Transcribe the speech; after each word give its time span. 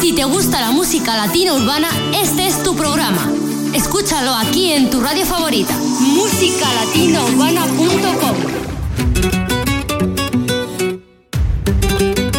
Si 0.00 0.12
te 0.12 0.24
gusta 0.24 0.60
la 0.60 0.70
música 0.70 1.16
latina 1.16 1.54
urbana, 1.54 1.88
este 2.14 2.46
es 2.46 2.62
tu 2.62 2.76
programa. 2.76 3.32
Escúchalo 3.74 4.32
aquí 4.32 4.70
en 4.72 4.90
tu 4.90 5.00
radio 5.00 5.26
favorita, 5.26 5.76
musicalatinaurbana.com. 5.76 8.36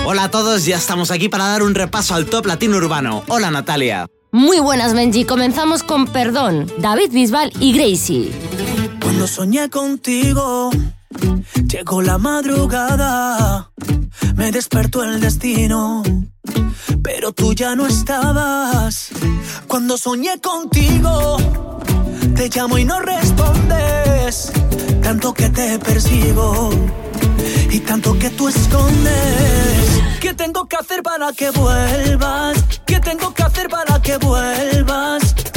Hola 0.06 0.24
a 0.24 0.32
todos, 0.32 0.64
ya 0.66 0.78
estamos 0.78 1.12
aquí 1.12 1.28
para 1.28 1.48
dar 1.48 1.64
un 1.64 1.76
repaso 1.76 2.16
al 2.16 2.28
top 2.28 2.46
latino 2.46 2.78
urbano. 2.78 3.24
Hola 3.28 3.52
Natalia. 3.52 4.08
Muy 4.32 4.60
buenas, 4.60 4.94
Benji. 4.94 5.26
Comenzamos 5.26 5.84
con 5.84 6.08
Perdón, 6.08 6.72
David 6.78 7.12
Bisbal 7.12 7.52
y 7.60 7.74
Gracie. 7.74 8.32
Cuando 9.02 9.28
soñé 9.28 9.70
contigo, 9.70 10.70
llegó 11.68 12.02
la 12.02 12.18
madrugada, 12.18 13.74
me 14.36 14.50
despertó 14.52 15.04
el 15.04 15.20
destino, 15.20 16.04
pero 17.02 17.32
tú 17.32 17.54
ya 17.54 17.76
no 17.76 17.88
estabas. 17.88 19.10
Cuando 19.68 19.98
soñé 19.98 20.40
contigo, 20.40 21.38
te 22.36 22.50
llamo 22.50 22.78
y 22.78 22.86
no 22.86 23.00
respondes, 23.00 24.52
tanto 25.02 25.34
que 25.34 25.50
te 25.50 25.80
persigo 25.80 26.70
y 27.70 27.80
tanto 27.80 28.18
que 28.18 28.30
tú 28.30 28.48
escondes. 28.48 30.02
¿Qué 30.20 30.34
tengo 30.34 30.68
que 30.68 30.76
hacer 30.76 31.02
para 31.04 31.32
que 31.34 31.50
vuelvas? 31.52 32.58
¿Qué 32.86 33.00
tengo 33.00 33.34
que 33.34 33.44
hacer 33.44 33.70
para 33.70 34.02
que 34.02 34.18
vuelvas? 34.18 35.36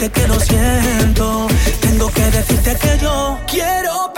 Decirte 0.00 0.20
que 0.20 0.28
lo 0.28 0.40
siento. 0.40 1.46
Tengo 1.80 2.10
que 2.10 2.22
decirte 2.30 2.76
que 2.76 2.98
yo 3.02 3.38
quiero 3.46 4.09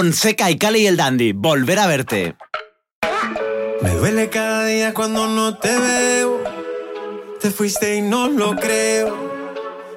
Fonseca 0.00 0.50
y 0.50 0.56
Cali 0.56 0.80
y 0.80 0.86
el 0.86 0.96
Dandy, 0.96 1.32
volver 1.32 1.78
a 1.78 1.86
verte. 1.86 2.34
Me 3.82 3.90
duele 3.96 4.30
cada 4.30 4.64
día 4.64 4.94
cuando 4.94 5.28
no 5.28 5.58
te 5.58 5.76
veo. 5.78 6.42
Te 7.38 7.50
fuiste 7.50 7.96
y 7.96 8.00
no 8.00 8.26
lo 8.26 8.56
creo. 8.56 9.14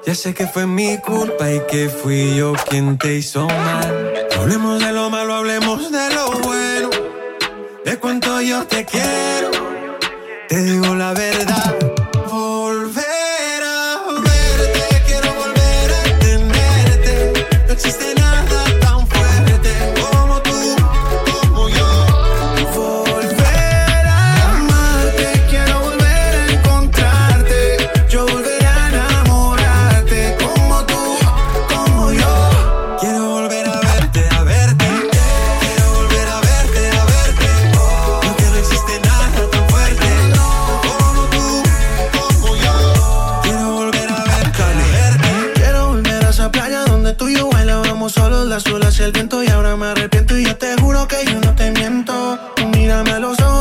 Ya 0.05 0.13
sé 0.13 0.33
que 0.33 0.45
fue 0.45 0.67
mi 0.67 0.97
culpa 0.97 1.49
y 1.49 1.61
que 1.71 1.87
fui 1.87 2.35
yo 2.35 2.51
quien 2.69 2.97
te 2.97 3.15
hizo 3.15 3.47
mal. 3.47 4.27
No 4.35 4.41
hablemos 4.41 4.83
de 4.83 4.91
lo 4.91 5.09
malo, 5.09 5.35
hablemos 5.35 5.89
de 5.89 6.13
lo 6.13 6.31
bueno. 6.31 6.89
De 7.85 7.97
cuánto 7.97 8.41
yo 8.41 8.67
te 8.67 8.83
quiero. 8.83 9.51
Te 10.49 10.63
digo 10.63 10.95
la 10.95 11.13
verdad. 11.13 11.82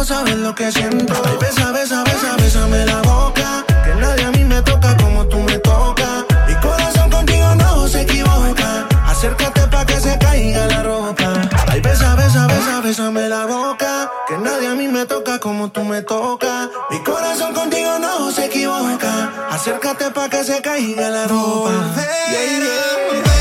sabes 0.05 0.37
lo 0.37 0.55
que 0.55 0.71
siento. 0.73 1.15
Ay, 1.25 1.37
besa, 1.41 1.71
besa, 1.73 2.03
besa, 2.05 2.37
bésame 2.37 2.85
la 2.87 3.03
boca. 3.03 3.65
Que 3.85 3.95
nadie 4.01 4.25
a 4.25 4.31
mí 4.31 4.45
me 4.45 4.61
toca 4.63 4.97
como 4.97 5.27
tú 5.27 5.39
me 5.39 5.59
tocas. 5.59 6.25
Mi 6.49 6.55
corazón 6.57 7.11
contigo 7.11 7.55
no 7.55 7.89
se 7.89 8.03
equivoca. 8.03 8.87
Acércate 9.07 9.67
pa' 9.69 9.85
que 9.87 10.01
se 10.01 10.19
caiga 10.19 10.67
la 10.67 10.83
ropa. 10.83 11.33
Ay, 11.69 11.81
besa, 11.81 12.15
besa, 12.17 12.47
besa, 12.47 12.81
bésame 12.81 13.29
la 13.29 13.47
boca. 13.47 14.11
Que 14.27 14.39
nadie 14.39 14.69
a 14.69 14.75
mí 14.75 14.89
me 14.89 15.07
toca 15.07 15.39
como 15.39 15.71
tú 15.71 15.85
me 15.85 16.03
tocas. 16.03 16.69
Mi 16.91 16.99
corazón 17.03 17.55
contigo 17.55 17.99
no 17.99 18.31
se 18.33 18.47
equivoca. 18.47 19.49
Acércate 19.51 20.11
pa' 20.11 20.29
que 20.29 20.43
se 20.45 20.61
caiga 20.63 21.11
la 21.11 21.27
ropa. 21.27 21.71
Yeah, 22.31 23.23
yeah. 23.23 23.32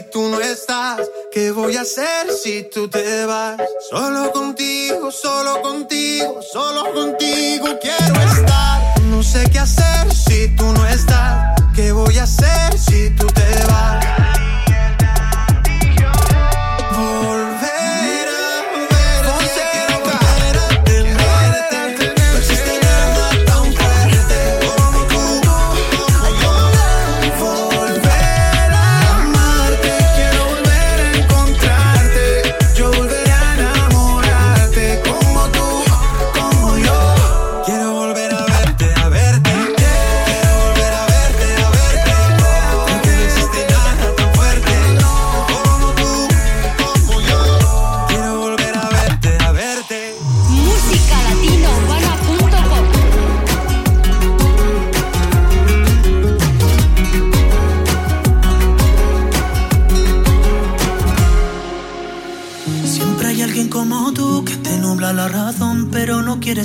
si 0.00 0.10
tú 0.10 0.28
no 0.28 0.40
estás? 0.40 1.00
¿Qué 1.32 1.50
voy 1.50 1.76
a 1.76 1.82
hacer 1.82 2.30
si 2.32 2.62
tú 2.70 2.88
te 2.88 3.24
vas? 3.26 3.60
Solo 3.90 4.32
contigo, 4.32 5.10
solo 5.10 5.60
contigo, 5.60 6.40
solo 6.42 6.92
contigo 6.92 7.66
quiero 7.80 8.20
estar. 8.32 9.00
No 9.02 9.22
sé 9.22 9.44
qué 9.52 9.58
hacer 9.58 10.12
si 10.14 10.48
tú 10.56 10.64
no 10.72 10.86
estás. 10.86 11.60
¿Qué 11.74 11.92
voy 11.92 12.16
a 12.18 12.22
hacer 12.22 12.78
si 12.78 13.10
tú 13.10 13.26
te 13.26 13.39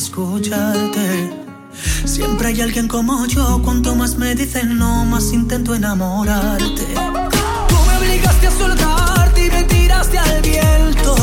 escucharte. 0.06 1.34
Siempre 2.06 2.50
hay 2.50 2.62
alguien 2.62 2.88
como 2.88 3.26
yo, 3.26 3.62
cuanto 3.64 3.96
más 3.96 4.18
me 4.18 4.36
dicen 4.36 4.78
no, 4.78 5.04
más 5.06 5.34
intento 5.34 5.74
enamorarte. 5.74 6.86
Tú 7.68 7.76
me 7.88 7.98
obligaste 7.98 8.48
a 8.48 8.52
soltarte 8.52 9.46
y 9.46 9.50
me 9.50 9.64
tiraste 9.64 10.18
al 10.18 10.42
viento. 10.42 11.16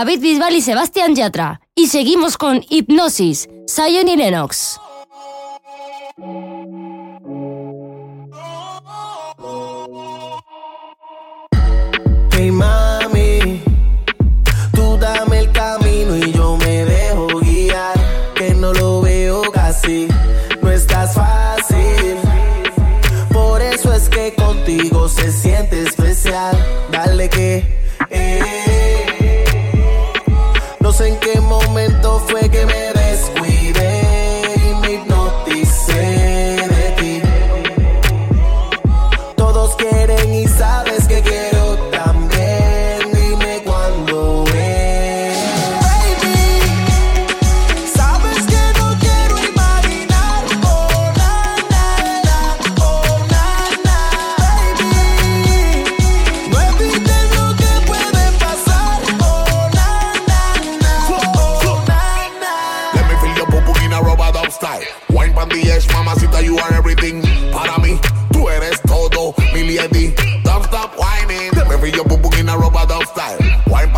David 0.00 0.20
Bisbal 0.20 0.56
y 0.56 0.62
Sebastián 0.62 1.14
Yatra. 1.14 1.60
Y 1.74 1.88
seguimos 1.88 2.38
con 2.38 2.64
Hipnosis, 2.70 3.50
Zion 3.68 4.08
y 4.08 4.16
Lennox. 4.16 4.69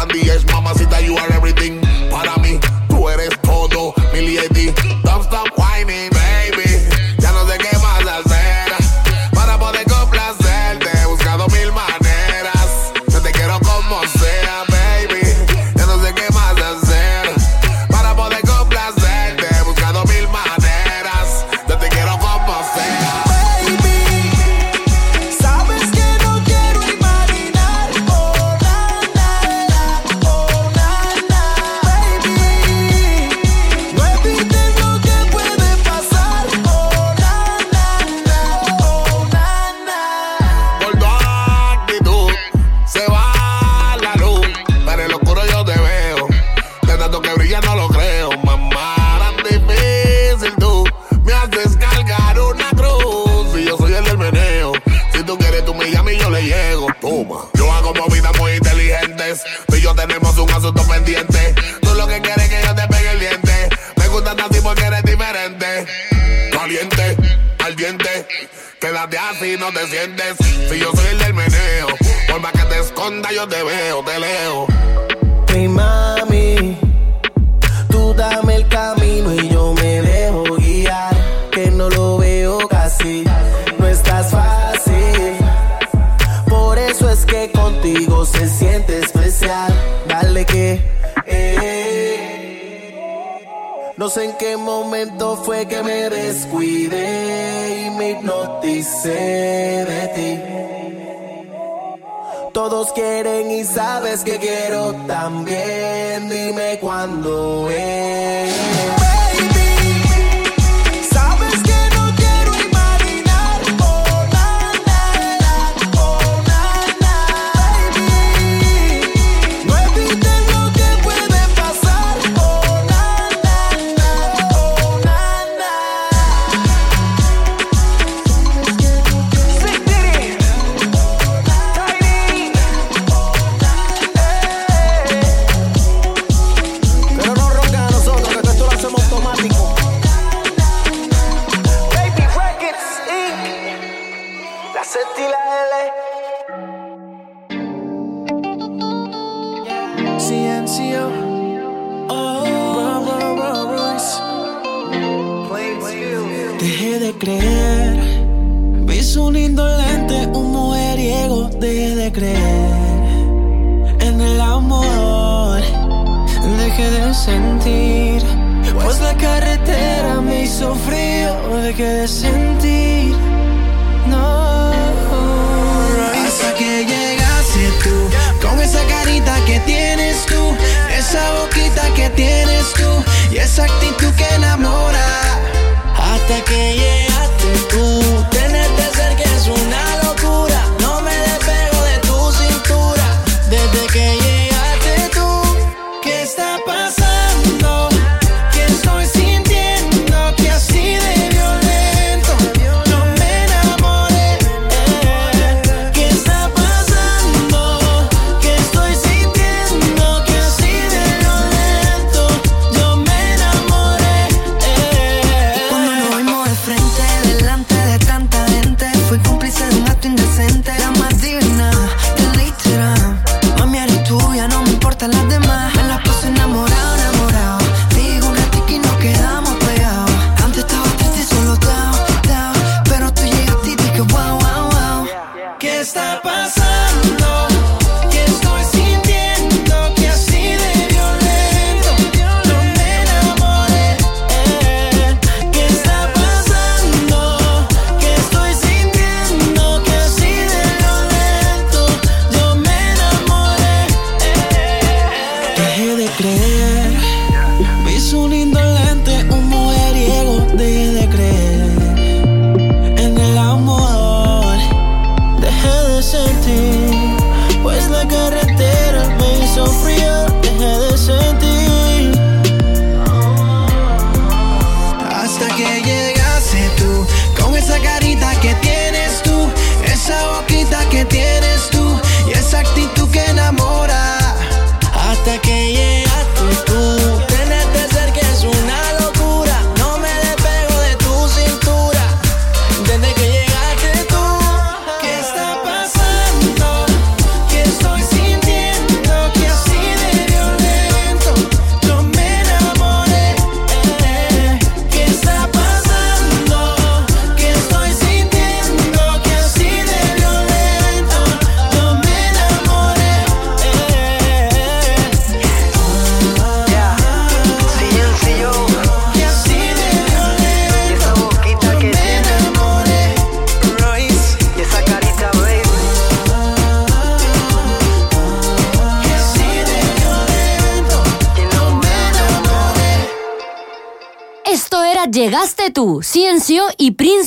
Delante 0.06 0.86
de 0.86 0.91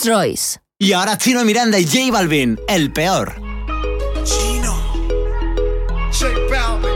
y 0.06 0.10
Prince 0.10 0.10
Royce. 0.10 0.60
Y 0.78 0.94
ahora 0.94 1.18
Chino 1.18 1.44
Miranda 1.46 1.80
y 1.80 1.86
J 1.86 2.12
Balvin, 2.12 2.60
el 2.68 2.92
peor. 2.92 3.36
Chino. 4.24 4.74
J 6.12 6.28
Balvin. 6.50 6.96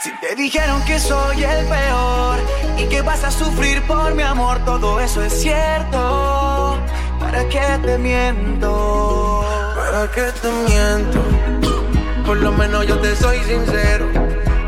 Si 0.00 0.10
te 0.20 0.34
dijeron 0.34 0.84
que 0.84 0.98
soy 0.98 1.44
el 1.44 1.66
peor 1.66 2.38
y 2.78 2.86
que 2.86 3.02
vas 3.02 3.22
a 3.24 3.30
sufrir 3.30 3.82
por 3.82 4.14
mi 4.14 4.22
amor, 4.22 4.64
todo 4.64 4.98
eso 5.00 5.22
es 5.22 5.32
cierto. 5.32 6.78
¿Para 7.20 7.48
qué 7.48 7.78
te 7.84 7.98
miento? 7.98 9.44
¿Para 9.76 10.10
qué 10.10 10.32
te 10.40 10.50
miento? 10.68 11.22
Por 12.26 12.38
lo 12.38 12.52
menos 12.52 12.86
yo 12.86 12.98
te 12.98 13.14
soy 13.14 13.38
sincero. 13.44 14.08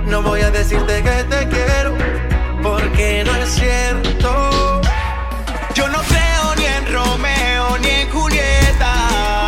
No 0.06 0.22
voy 0.22 0.42
a 0.42 0.50
decirte 0.50 1.02
que 1.02 1.24
te 1.24 1.48
quiero, 1.48 1.93
porque 2.94 3.24
no 3.24 3.34
es 3.34 3.48
cierto. 3.50 4.80
Yo 5.74 5.88
no 5.88 5.98
creo 6.02 6.54
ni 6.56 6.64
en 6.64 6.92
Romeo 6.92 7.78
ni 7.78 7.88
en 7.88 8.10
Julieta. 8.10 9.43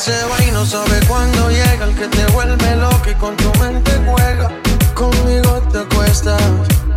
Se 0.00 0.24
va 0.24 0.42
y 0.42 0.50
no 0.50 0.64
sabe 0.64 0.98
cuándo 1.06 1.50
llega, 1.50 1.84
el 1.84 1.94
que 1.94 2.08
te 2.08 2.24
vuelve 2.32 2.76
loco 2.76 3.10
y 3.10 3.14
con 3.16 3.36
tu 3.36 3.52
mente 3.58 3.92
juega. 4.06 4.48
Conmigo 4.94 5.60
te 5.70 5.80
acuestas, 5.80 6.40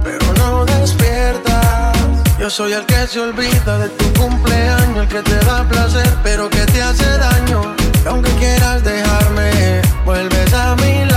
pero 0.02 0.26
no 0.38 0.63
despiertas. 0.63 1.98
Yo 2.39 2.50
soy 2.50 2.72
el 2.72 2.86
que 2.86 3.06
se 3.08 3.20
olvida 3.20 3.78
de 3.78 3.89
tu 3.89 4.06
cumpleaños, 4.13 5.00
el 5.00 5.08
que 5.10 5.22
te 5.22 5.38
da 5.46 5.68
placer, 5.68 6.10
pero 6.24 6.50
que 6.50 6.66
te 6.66 6.82
hace 6.82 7.18
daño. 7.18 7.76
Y 8.06 8.08
aunque 8.08 8.32
quieras 8.36 8.82
dejarme, 8.86 9.82
vuelves 10.06 10.54
a 10.54 10.76
mi 10.76 11.04
lado. 11.06 11.12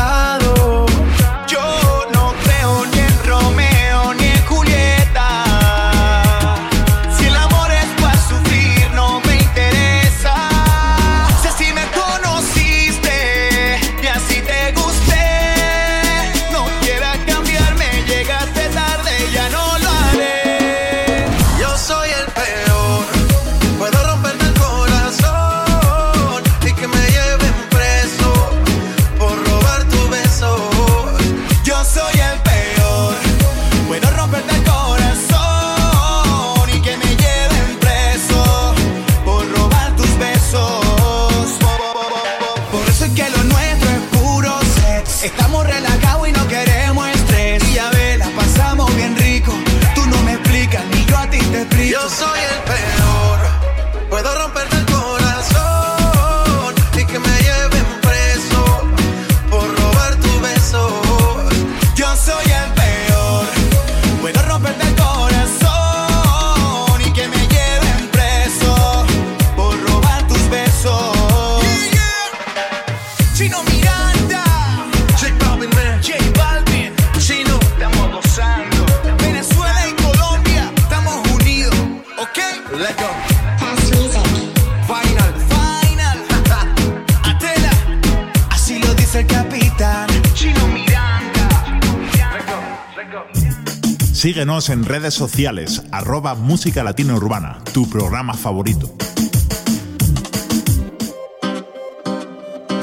Síguenos 94.47 94.69
en 94.69 94.85
redes 94.85 95.13
sociales, 95.13 95.83
arroba 95.91 96.37
Música 96.37 96.85
Latina 96.85 97.17
Urbana, 97.17 97.59
tu 97.73 97.91
programa 97.91 98.33
favorito. 98.33 98.95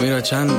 Mira, 0.02 0.22
Chan, 0.22 0.50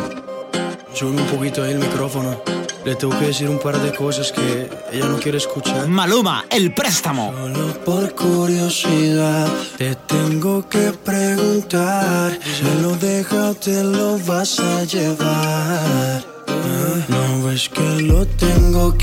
sube 0.94 1.10
un 1.20 1.26
poquito 1.26 1.62
ahí 1.62 1.72
el 1.72 1.78
micrófono. 1.78 2.40
Le 2.86 2.94
tengo 2.94 3.18
que 3.18 3.26
decir 3.26 3.50
un 3.50 3.58
par 3.58 3.78
de 3.82 3.94
cosas 3.94 4.32
que 4.32 4.70
ella 4.92 5.04
no 5.04 5.18
quiere 5.18 5.36
escuchar. 5.36 5.86
Maluma, 5.88 6.46
el 6.48 6.72
préstamo. 6.72 7.34
Solo 7.36 7.84
por 7.84 8.14
curiosidad 8.14 9.46
te 9.76 9.94
tengo 9.96 10.66
que 10.70 10.90
preguntar. 11.04 12.32
¿Se 12.42 12.80
lo 12.80 12.96
deja 12.96 13.50
o 13.50 13.54
te 13.54 13.84
lo 13.84 14.18
vas 14.20 14.58
a 14.58 14.84
llevar? 14.84 16.24
Ah, 16.48 17.04
No 17.08 17.46
ves 17.46 17.68
que 17.68 18.00
lo 18.00 18.24
tengo 18.24 18.33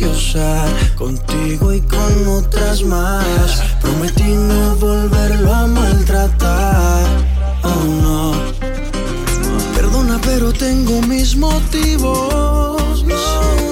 que 0.01 0.07
usar 0.07 0.67
contigo 0.95 1.71
y 1.71 1.81
con 1.81 2.27
otras 2.27 2.83
más. 2.83 3.61
Prometí 3.81 4.33
no 4.33 4.75
volverlo 4.77 5.53
a 5.53 5.67
maltratar. 5.67 7.05
Oh 7.63 7.85
no. 8.01 8.33
Perdona, 9.75 10.19
pero 10.23 10.51
tengo 10.53 11.01
mis 11.03 11.35
motivos. 11.35 13.03
No, 13.05 13.15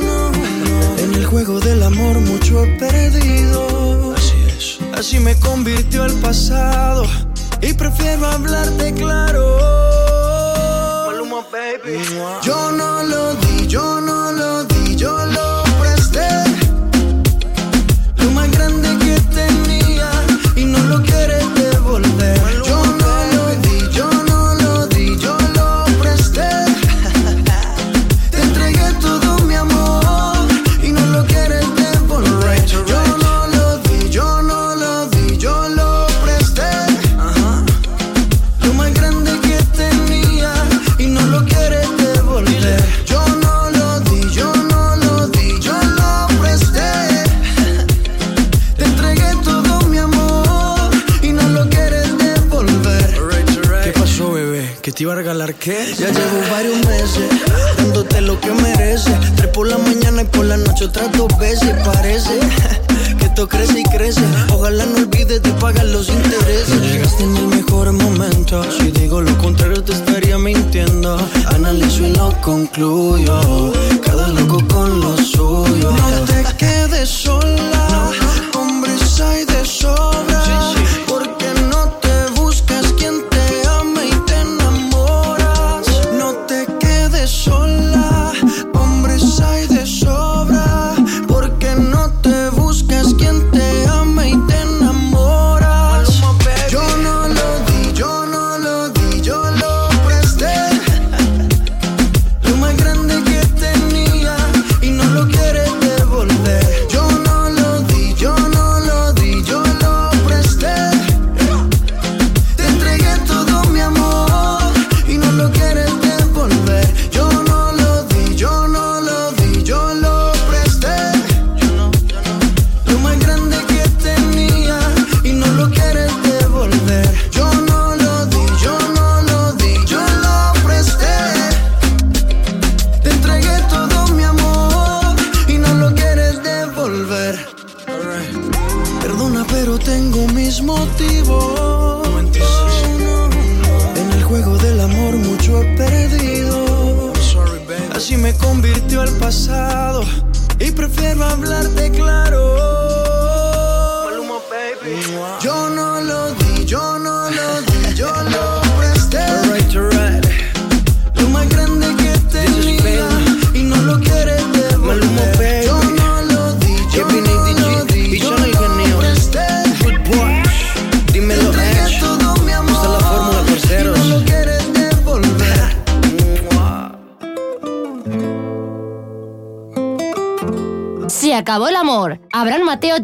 no, 0.08 0.32
no. 0.32 0.98
En 1.04 1.16
el 1.16 1.26
juego 1.26 1.60
del 1.60 1.82
amor 1.82 2.20
mucho 2.20 2.64
he 2.64 2.68
perdido. 2.78 4.14
Así 4.16 4.38
es. 4.56 4.78
Así 4.94 5.20
me 5.20 5.36
convirtió 5.40 6.06
el 6.06 6.14
pasado. 6.20 7.06
Y 7.62 7.74
prefiero 7.74 8.28
hablarte 8.28 8.94
claro. 8.94 9.58
Maluma, 11.08 11.42
baby. 11.52 11.98
Yo 12.44 12.49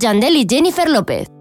Yandel 0.05 0.37
y 0.37 0.45
Jennifer 0.47 0.87
López. 0.87 1.34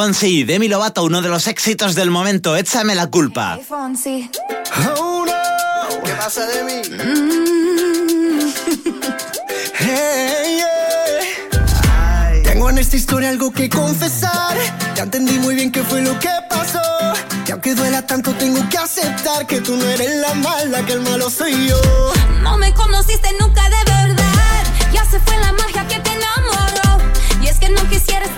Fonsi 0.00 0.38
y 0.38 0.44
Demi 0.44 0.66
Lovato, 0.66 1.04
uno 1.04 1.20
de 1.20 1.28
los 1.28 1.46
éxitos 1.46 1.94
del 1.94 2.10
momento, 2.10 2.56
Échame 2.56 2.94
la 2.94 3.08
culpa. 3.08 3.56
Hey, 3.58 3.66
Fonsi. 3.68 4.30
Oh, 4.98 5.26
no. 5.26 6.02
¿Qué 6.02 6.12
pasa, 6.12 6.46
Demi? 6.46 6.80
Mm. 6.88 8.50
Hey, 9.78 10.62
yeah. 11.52 12.42
Tengo 12.44 12.70
en 12.70 12.78
esta 12.78 12.96
historia 12.96 13.28
algo 13.28 13.52
que 13.52 13.68
confesar. 13.68 14.56
Ya 14.94 15.02
entendí 15.02 15.38
muy 15.38 15.54
bien 15.54 15.70
qué 15.70 15.82
fue 15.82 16.00
lo 16.00 16.18
que 16.18 16.30
pasó. 16.48 16.80
Y 17.46 17.50
aunque 17.50 17.74
duela 17.74 18.06
tanto, 18.06 18.32
tengo 18.32 18.66
que 18.70 18.78
aceptar 18.78 19.46
que 19.46 19.60
tú 19.60 19.76
no 19.76 19.84
eres 19.84 20.16
la 20.16 20.32
mala, 20.32 20.80
que 20.86 20.94
el 20.94 21.02
malo 21.02 21.28
soy 21.28 21.68
yo. 21.68 21.78
No 22.40 22.56
me 22.56 22.72
conociste 22.72 23.28
nunca 23.38 23.64
de 23.64 23.84
verdad. 23.92 24.64
Ya 24.94 25.04
se 25.04 25.20
fue 25.20 25.36
la 25.40 25.52
magia 25.52 25.86
que 25.86 25.98
te 26.00 26.10
enamoró. 26.10 27.04
Y 27.42 27.48
es 27.48 27.58
que 27.58 27.68
no 27.68 27.86
quisieras 27.90 28.30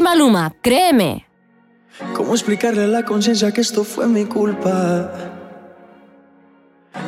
Maluma, 0.00 0.54
créeme. 0.62 1.26
¿Cómo 2.14 2.34
explicarle 2.34 2.84
a 2.84 2.86
la 2.86 3.04
conciencia 3.04 3.52
que 3.52 3.60
esto 3.60 3.84
fue 3.84 4.06
mi 4.06 4.24
culpa? 4.24 5.10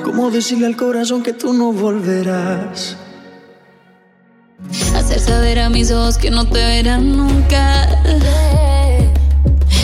¿Cómo 0.04 0.30
decirle 0.30 0.66
al 0.66 0.76
corazón 0.76 1.22
que 1.22 1.32
tú 1.32 1.52
no 1.52 1.72
volverás? 1.72 2.96
Hacer 4.94 5.20
saber 5.20 5.58
a 5.58 5.70
mis 5.70 5.90
ojos 5.90 6.18
que 6.18 6.30
no 6.30 6.46
te 6.46 6.64
verán 6.64 7.16
nunca. 7.16 7.88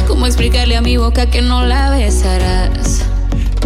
¿Cómo 0.07 0.27
explicarle 0.27 0.77
a 0.77 0.83
mi 0.83 0.97
boca 0.97 1.31
que 1.31 1.41
no 1.41 1.65
la 1.65 1.91
besarás? 1.91 3.08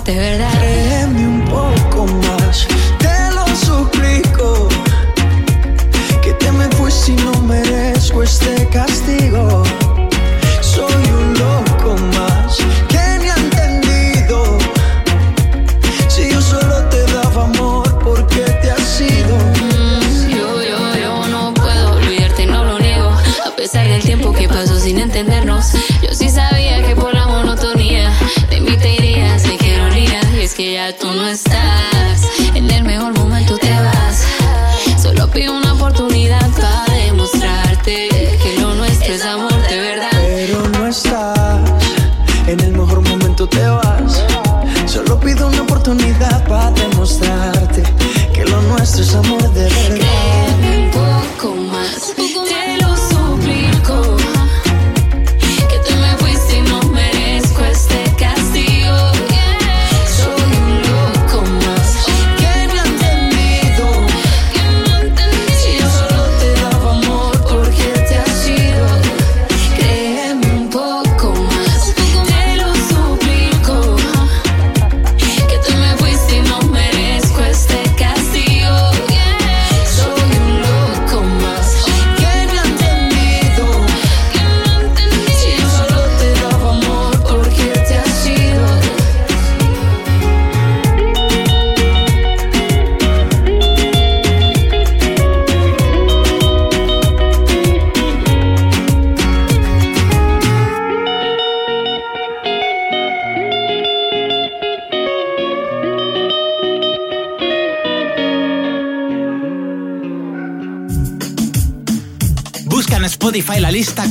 deportes, 0.00 0.16
¿verdad? 0.16 0.39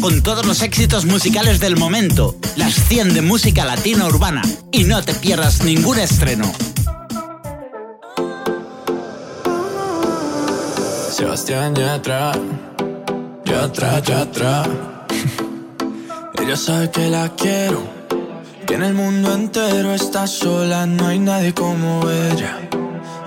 Con 0.02 0.22
todos 0.22 0.46
los 0.46 0.62
éxitos 0.62 1.06
musicales 1.06 1.60
del 1.60 1.76
momento, 1.76 2.36
las 2.56 2.74
100 2.74 3.14
de 3.14 3.22
música 3.22 3.66
latina 3.66 4.06
urbana, 4.06 4.42
y 4.72 4.84
no 4.84 5.02
te 5.04 5.14
pierdas 5.14 5.64
ningún 5.64 6.00
estreno. 6.00 6.52
Sebastián 11.12 11.76
Yatra, 11.76 12.32
Yatra, 13.46 14.00
Yatra. 14.00 14.64
Ella 16.42 16.56
sabe 16.56 16.90
que 16.92 17.10
la 17.10 17.36
quiero, 17.36 17.84
que 18.66 18.76
en 18.76 18.84
el 18.84 18.94
mundo 18.94 19.34
entero 19.34 19.94
está 19.94 20.28
sola, 20.28 20.86
no 20.86 21.08
hay 21.08 21.20
nadie 21.20 21.54
como 21.54 22.10
ella, 22.10 22.70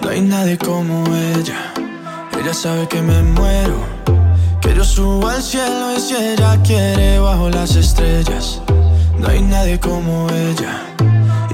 no 0.00 0.08
hay 0.08 0.20
nadie 0.22 0.56
como 0.58 1.04
ella. 1.14 1.74
Ella 2.40 2.54
sabe 2.54 2.88
que 2.88 3.02
me 3.02 3.22
muero, 3.22 3.91
yo 4.82 4.88
subo 4.88 5.28
al 5.28 5.40
cielo 5.40 5.96
y 5.96 6.00
si 6.00 6.16
ella 6.16 6.58
quiere 6.64 7.18
bajo 7.20 7.48
las 7.50 7.76
estrellas, 7.76 8.60
no 9.18 9.28
hay 9.28 9.40
nadie 9.40 9.78
como 9.78 10.28
ella. 10.30 10.82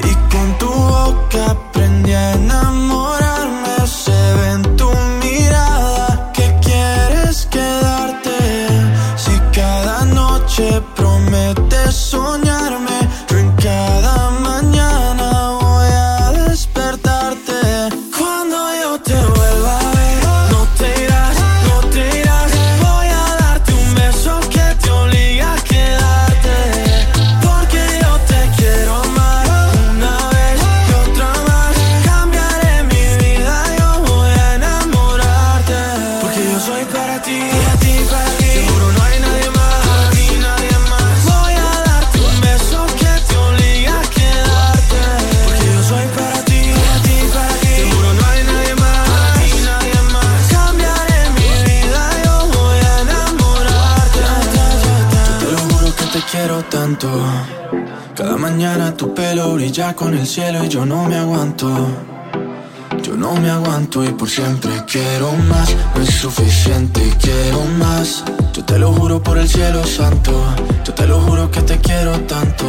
Y 0.03 0.15
con 0.33 0.59
tu 0.59 0.71
boca 0.71 1.51
aprendí 1.51 2.13
a 2.13 2.33
enamorarme, 2.33 3.87
se 3.87 4.13
ve 4.13 4.78
con 59.95 60.15
el 60.15 60.27
cielo 60.27 60.65
y 60.65 60.69
yo 60.69 60.85
no 60.85 61.05
me 61.05 61.17
aguanto. 61.17 61.69
Yo 63.03 63.17
no 63.17 63.35
me 63.35 63.49
aguanto 63.51 64.05
y 64.05 64.09
por 64.09 64.29
siempre 64.29 64.71
quiero 64.87 65.33
más. 65.33 65.75
No 65.95 66.03
es 66.03 66.15
suficiente 66.15 67.01
quiero 67.21 67.65
más. 67.79 68.25
Yo 68.53 68.65
te 68.65 68.79
lo 68.79 68.93
juro 68.93 69.23
por 69.23 69.39
el 69.39 69.49
cielo 69.49 69.85
santo. 69.85 70.33
Yo 70.85 70.93
te 70.95 71.07
lo 71.07 71.21
juro 71.21 71.51
que 71.51 71.63
te 71.63 71.79
quiero 71.79 72.13
tanto. 72.21 72.65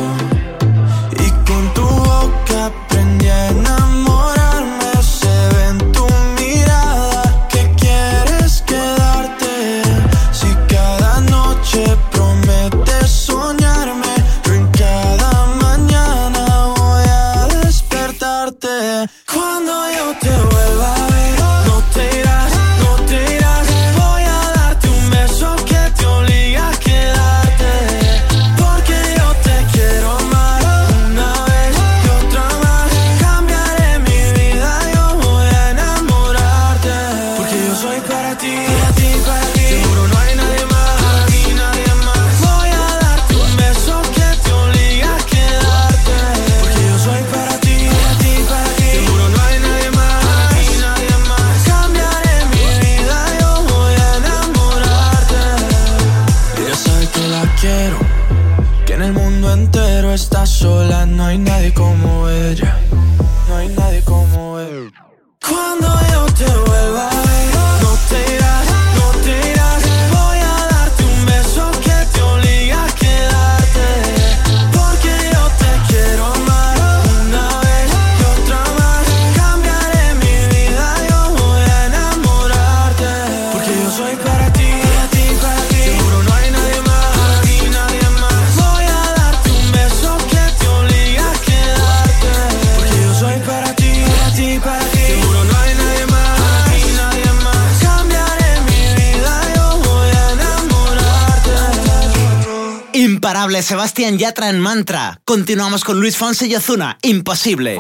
Sebastián 103.62 104.18
Yatra 104.18 104.50
en 104.50 104.60
Mantra. 104.60 105.22
Continuamos 105.26 105.84
con 105.84 106.00
Luis 106.00 106.18
Fonsi 106.18 106.48
y 106.48 106.56
Ozuna. 106.56 106.98
Imposible. 107.02 107.80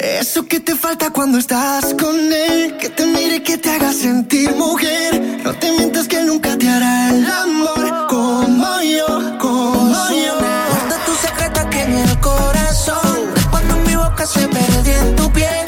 Eso 0.00 0.46
que 0.46 0.60
te 0.60 0.74
falta 0.74 1.10
cuando 1.10 1.38
estás 1.38 1.94
con 1.94 2.16
él, 2.32 2.76
que 2.78 2.88
te 2.90 3.06
mire 3.06 3.36
y 3.36 3.40
que 3.40 3.58
te 3.58 3.70
haga 3.70 3.92
sentir 3.92 4.54
mujer. 4.54 5.40
No 5.44 5.54
te 5.54 5.72
mientas 5.72 6.08
que 6.08 6.18
él 6.18 6.26
nunca 6.26 6.56
te 6.58 6.68
hará 6.68 7.10
el 7.10 7.26
amor 7.26 8.06
como 8.08 8.82
yo, 8.82 9.38
como 9.38 10.10
yo. 10.10 10.34
Guarda 10.38 11.04
tu 11.06 11.14
secreto 11.14 11.60
aquí 11.60 11.78
en 11.78 11.92
el 11.98 12.20
corazón. 12.20 13.30
Es 13.36 13.46
cuando 13.46 13.76
mi 13.78 13.96
boca 13.96 14.26
se 14.26 14.46
perdió 14.48 14.94
en 14.94 15.16
tu 15.16 15.32
piel. 15.32 15.67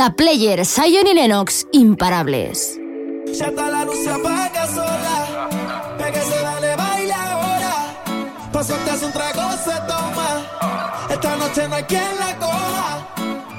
La 0.00 0.14
Player, 0.14 0.64
Sion 0.64 1.06
y 1.08 1.12
Lennox, 1.12 1.66
imparables. 1.72 2.80
Ya 3.38 3.48
está 3.48 3.68
la 3.68 3.84
luz 3.84 3.98
se 4.02 4.08
apaga 4.08 4.66
sola, 4.66 5.50
pégase, 5.98 6.42
dale, 6.42 6.74
baila 6.74 7.32
ahora. 7.32 8.50
Pasote 8.50 8.90
hace 8.90 9.04
un 9.04 9.12
trago, 9.12 9.42
se 9.62 9.76
toma. 9.86 10.46
Esta 11.10 11.36
noche 11.36 11.68
no 11.68 11.74
hay 11.74 11.82
quien 11.82 12.18
la 12.18 12.34
coja. 12.38 13.08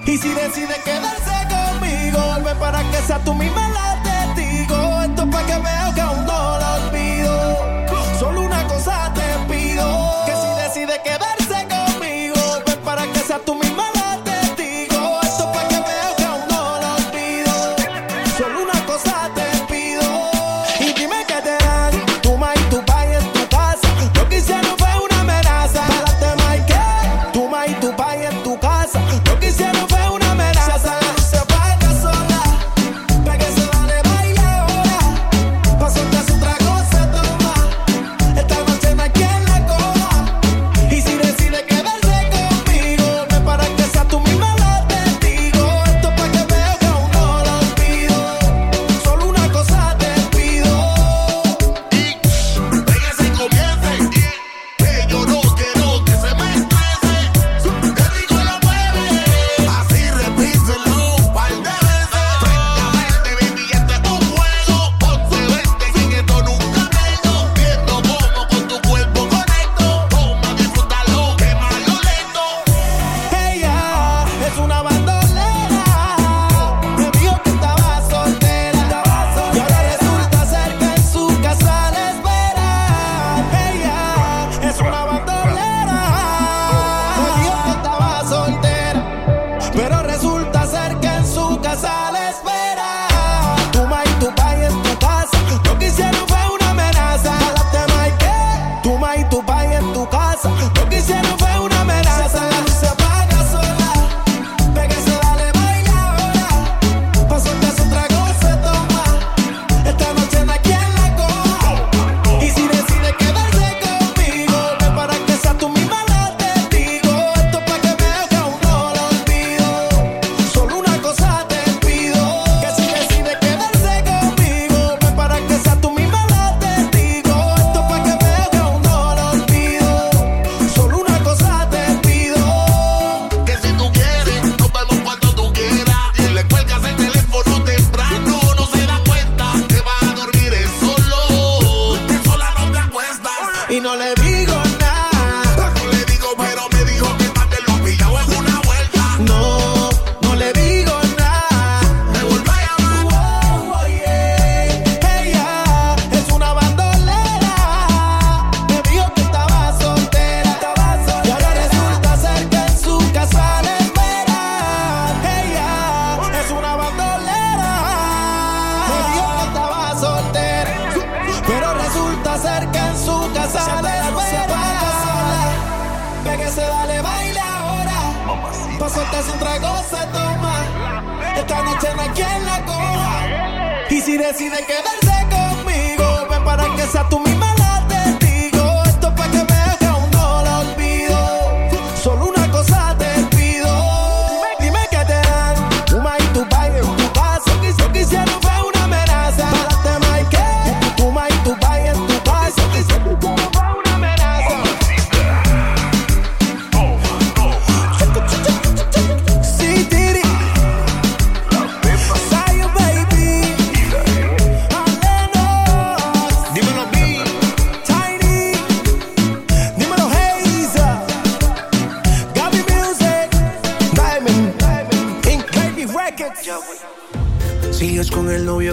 Y 0.08 0.18
si 0.18 0.30
decide 0.30 0.74
quedarse 0.84 1.36
conmigo, 1.54 2.18
vuelve 2.32 2.56
para 2.56 2.80
que 2.90 2.98
sea 3.06 3.20
tú 3.24 3.36
misma 3.36 3.70
la 3.70 4.02
testigo. 4.02 5.00
Esto 5.04 5.22
es 5.22 5.30
para 5.30 5.46
que 5.46 5.54
veo 5.54 5.94
que 5.94 6.02
aún 6.02 6.26
no 6.26 6.58
lo 6.58 6.88
olvido. 6.88 8.18
Solo 8.18 8.42
una 8.42 8.68
cosa 8.68 9.14
te 9.14 9.54
pido, 9.54 10.26
que 10.26 10.32
si 10.32 10.80
decide 10.80 11.02
quedarse 11.04 11.41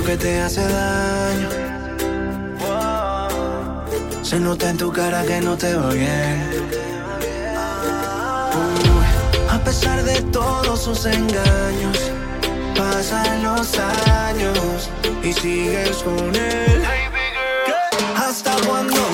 que 0.09 0.17
te 0.17 0.41
hace 0.41 0.63
daño. 0.67 1.51
Se 4.23 4.41
nota 4.41 4.71
en 4.71 4.79
tu 4.79 4.91
cara 4.91 5.23
que 5.23 5.39
no 5.43 5.55
te 5.55 5.75
va 5.75 5.91
bien. 5.91 6.49
A 9.51 9.59
pesar 9.59 10.03
de 10.05 10.23
todos 10.39 10.83
sus 10.83 11.05
engaños, 11.05 11.99
pasan 12.75 13.43
los 13.43 13.79
años 13.79 14.89
y 15.23 15.31
sigues 15.35 15.99
con 15.99 16.35
él. 16.35 16.83
¿Hasta 18.17 18.53
cuándo 18.67 19.08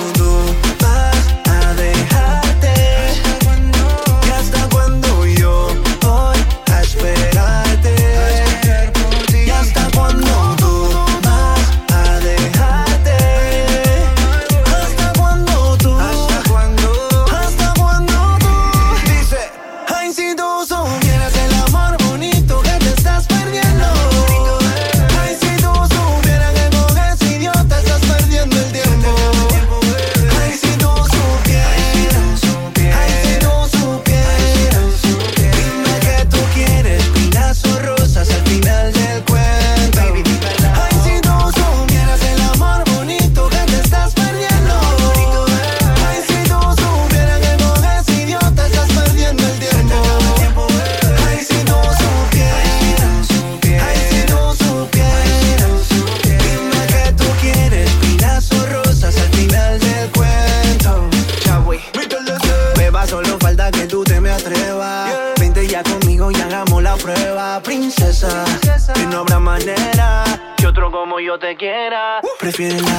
quiera. 72.55 72.77
Prefieres 72.77 72.94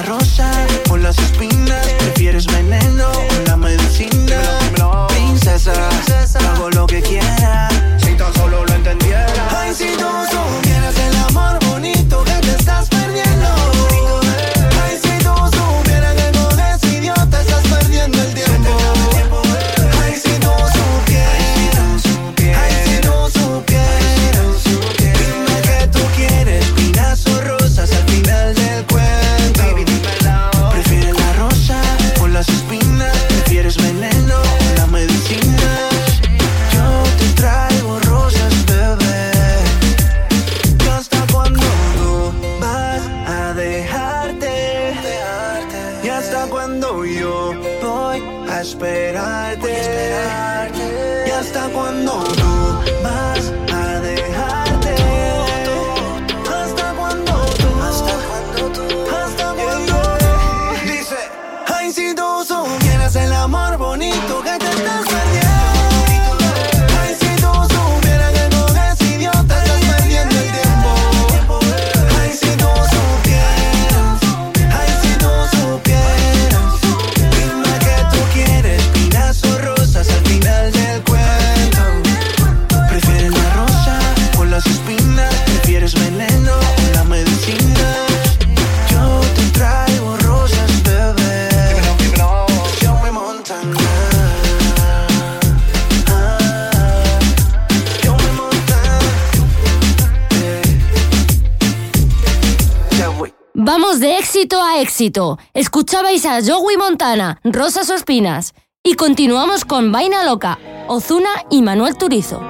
éxito. 104.96 105.38
Escuchabais 105.52 106.24
a 106.24 106.40
Joey 106.40 106.78
Montana, 106.78 107.38
Rosas 107.44 107.90
o 107.90 107.94
Espinas. 107.94 108.54
Y 108.82 108.94
continuamos 108.94 109.66
con 109.66 109.92
Vaina 109.92 110.24
Loca, 110.24 110.58
Ozuna 110.88 111.44
y 111.50 111.60
Manuel 111.60 111.98
Turizo. 111.98 112.40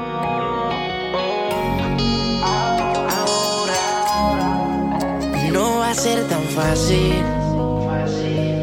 No 5.50 5.78
va 5.78 5.90
a 5.90 5.94
ser 5.94 6.22
tan 6.28 6.44
fácil. 6.54 7.24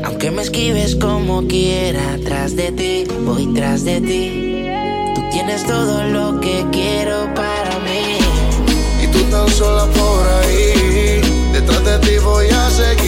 Aunque 0.05 0.31
me 0.31 0.43
esquives 0.43 0.95
como 0.95 1.45
quiera, 1.45 2.17
tras 2.23 2.55
de 2.55 2.71
ti, 2.71 3.03
voy 3.25 3.53
tras 3.53 3.83
de 3.83 3.99
ti. 3.99 4.65
Tú 5.15 5.21
tienes 5.29 5.65
todo 5.65 6.03
lo 6.05 6.39
que 6.39 6.65
quiero 6.71 7.33
para 7.33 7.79
mí. 7.79 8.17
Y 9.03 9.07
tú 9.07 9.19
tan 9.29 9.49
sola 9.49 9.85
por 9.91 10.25
ahí, 10.39 11.19
detrás 11.51 11.83
de 11.83 11.99
ti 11.99 12.17
voy 12.23 12.47
a 12.47 12.69
seguir. 12.69 13.02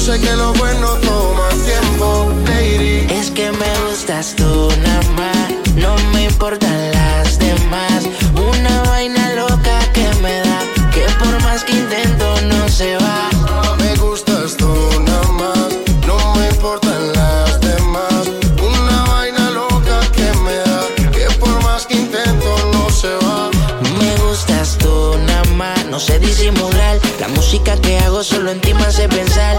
Yo 0.00 0.14
sé 0.14 0.18
que 0.18 0.34
lo 0.34 0.54
bueno 0.54 0.86
toma 1.04 1.50
tiempo, 1.66 2.32
lady. 2.46 3.06
Es 3.10 3.30
que 3.30 3.52
me 3.52 3.70
gustas 3.86 4.34
tú 4.34 4.70
nada 4.82 5.02
más, 5.14 5.52
no 5.76 5.94
me 6.14 6.24
importan 6.24 6.90
las 6.90 7.38
demás. 7.38 8.08
Una 8.34 8.82
vaina 8.84 9.34
loca 9.34 9.78
que 9.92 10.08
me 10.22 10.40
da, 10.40 10.60
que 10.94 11.04
por 11.22 11.42
más 11.42 11.64
que 11.64 11.72
intento 11.72 12.40
no 12.48 12.66
se 12.70 12.96
va. 12.96 13.28
Me 13.76 13.94
gustas 13.96 14.56
tú 14.56 14.72
nada 15.04 15.28
más, 15.32 15.68
no 16.06 16.34
me 16.34 16.48
importan 16.48 17.12
las 17.12 17.60
demás. 17.60 18.26
Una 18.56 19.04
vaina 19.04 19.50
loca 19.50 20.00
que 20.14 20.32
me 20.44 20.54
da, 20.54 20.80
que 21.12 21.26
por 21.38 21.62
más 21.62 21.84
que 21.84 21.96
intento 21.96 22.56
no 22.72 22.88
se 22.88 23.14
va. 23.16 23.50
Me 23.98 24.16
gustas 24.24 24.78
tú 24.78 25.18
nada 25.26 25.44
más, 25.56 25.84
no 25.90 26.00
sé 26.00 26.18
disimular. 26.18 26.98
La 27.20 27.28
música 27.28 27.76
que 27.82 27.98
hago 27.98 28.24
solo 28.24 28.50
en 28.50 28.62
ti 28.62 28.72
me 28.72 28.86
hace 28.86 29.06
pensar. 29.06 29.58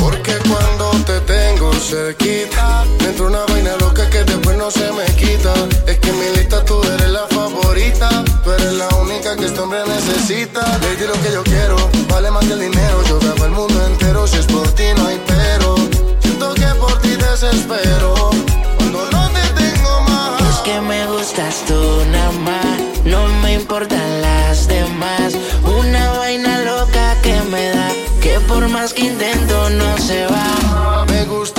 Porque 0.00 0.36
cuando 0.48 0.90
te 1.06 1.20
tengo 1.20 1.72
cerquita, 1.74 2.84
dentro 2.98 3.28
una 3.28 3.44
vaina 3.46 3.76
loca 3.76 4.10
que 4.10 4.24
después 4.24 4.56
no 4.56 4.68
se 4.68 4.90
me 4.90 5.04
quita. 5.14 5.54
Es 5.86 5.96
que 6.00 6.08
en 6.08 6.18
mi 6.18 6.36
lista 6.36 6.64
tú 6.64 6.82
eres 6.82 7.08
la 7.08 7.24
favorita, 7.28 8.24
tú 8.42 8.50
eres 8.50 8.72
la 8.72 8.88
única 8.96 9.36
que 9.36 9.46
este 9.46 9.60
hombre 9.60 9.78
necesita. 9.86 10.60
Baby, 10.82 11.06
lo 11.06 11.22
que 11.22 11.32
yo 11.32 11.44
quiero 11.44 11.76
vale 12.10 12.32
más 12.32 12.44
que 12.46 12.54
el 12.54 12.60
dinero. 12.60 13.00
Yo 13.08 13.20
grabo 13.20 13.44
el 13.44 13.52
mundo 13.52 13.86
entero, 13.86 14.26
si 14.26 14.38
es 14.38 14.46
por 14.46 14.68
ti 14.72 14.82
no 14.96 15.06
hay 15.06 15.22
pero. 15.24 15.76
Siento 16.20 16.54
que 16.54 16.66
por 16.80 16.98
ti 17.00 17.10
desespero. 17.10 18.14
Cuando 18.76 19.08
no 19.12 19.30
te 19.30 19.62
tengo 19.62 20.00
más. 20.00 20.42
Es 20.50 20.58
que 20.64 20.80
me 20.80 21.06
gustas 21.06 21.62
tú 21.64 22.04
nada 22.10 22.32
más, 22.32 22.80
no 23.04 23.28
me 23.40 23.54
importan 23.54 24.20
las 24.20 24.66
demás. 24.66 25.34
Una 25.62 26.10
vaina 26.18 26.58
loca 26.64 27.14
que 27.22 27.40
me 27.52 27.68
da 27.68 27.97
por 28.46 28.68
más 28.68 28.92
que 28.92 29.02
intento 29.02 29.70
no 29.70 29.98
se 29.98 30.26
va. 30.26 31.04
Me 31.06 31.24
gustas 31.24 31.57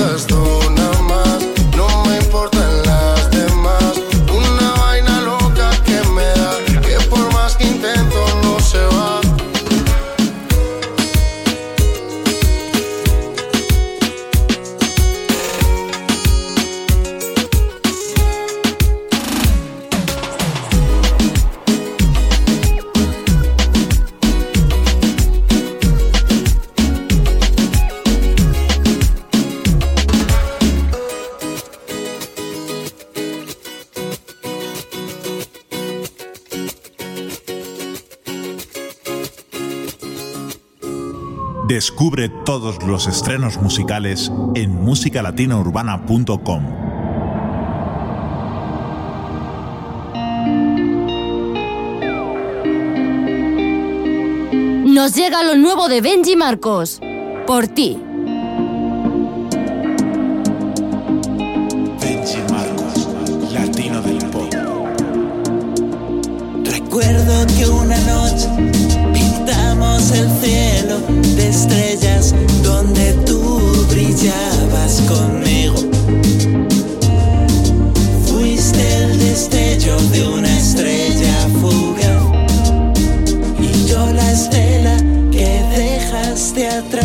Descubre 42.10 42.30
todos 42.44 42.82
los 42.88 43.06
estrenos 43.06 43.62
musicales 43.62 44.32
en 44.56 44.72
musicalatinaurbana.com. 44.84 46.64
Nos 54.92 55.14
llega 55.14 55.44
lo 55.44 55.56
nuevo 55.56 55.88
de 55.88 56.02
Benji 56.02 56.36
Marcos. 56.36 57.00
Por 57.46 57.68
ti. 57.68 58.00
Benji 62.02 62.40
Marcos, 62.50 63.08
latino 63.54 64.02
del 64.02 64.18
pop. 64.32 64.52
Recuerdo 66.64 67.46
que 67.56 67.68
una 67.68 67.98
noche 68.00 68.79
el 70.00 70.30
cielo 70.40 70.98
de 71.36 71.50
estrellas 71.50 72.34
donde 72.64 73.12
tú 73.26 73.86
brillabas 73.90 75.02
conmigo. 75.02 75.76
Fuiste 78.26 79.04
el 79.04 79.20
destello 79.20 79.98
de 80.14 80.28
una 80.28 80.58
estrella 80.58 81.50
fugaz 81.60 82.24
y 83.60 83.86
yo 83.88 84.12
la 84.14 84.32
estela 84.32 84.98
que 85.32 85.62
dejaste 85.76 86.68
atrás. 86.70 86.99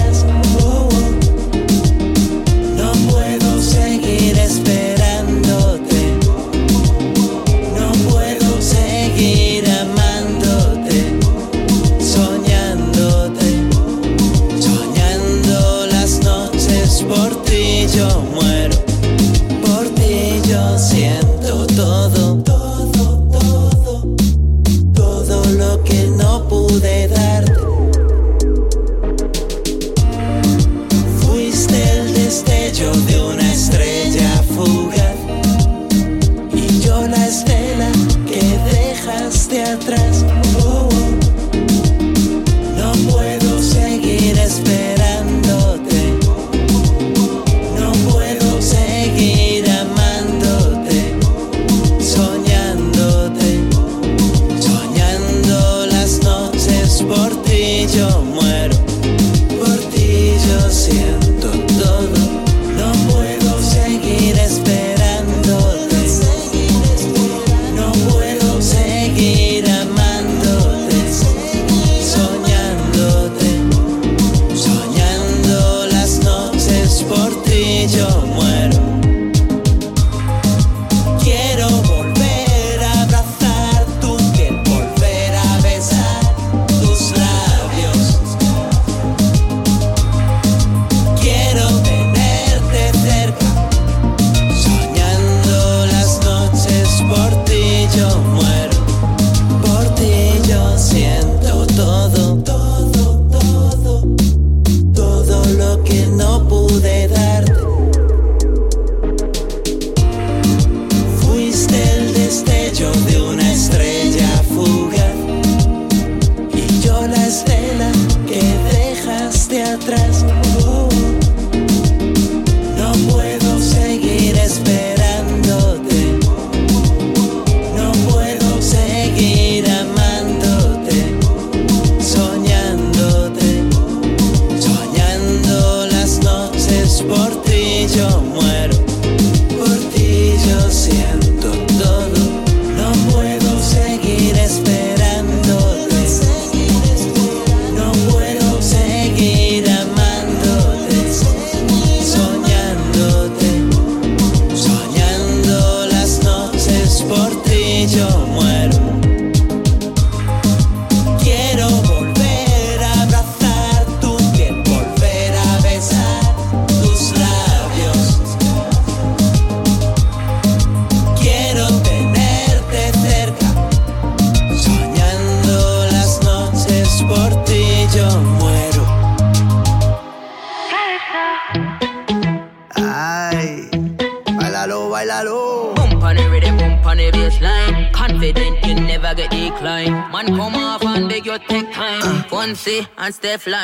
and 193.05 193.15
stay 193.15 193.37
fly. 193.37 193.64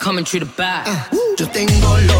coming 0.00 0.24
through 0.24 0.40
the 0.40 0.52
back. 0.56 0.86
Uh, 0.88 1.16
yo 1.38 1.46
tengo 1.48 1.98
lo 2.08 2.19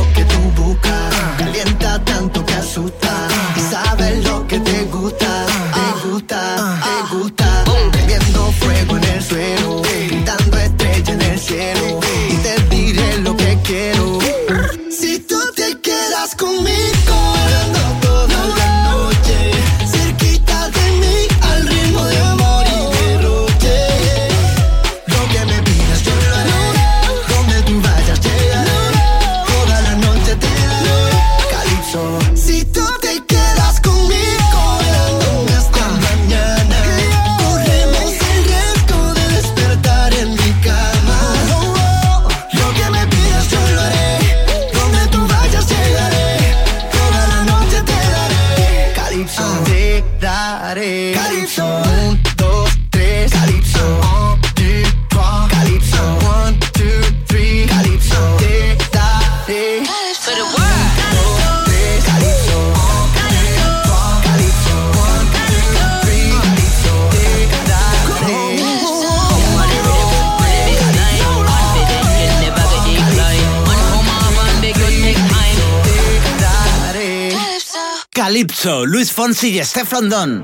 Fonsi 79.21 79.59
y 79.59 79.63
Steph 79.63 79.93
London. 79.93 80.43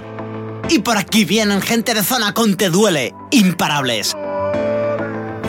Y 0.69 0.81
por 0.81 0.99
aquí 0.99 1.25
vienen 1.25 1.63
gente 1.63 1.95
de 1.95 2.03
zona 2.03 2.35
con 2.35 2.59
Te 2.59 2.69
Duele, 2.69 3.15
imparables. 3.31 4.15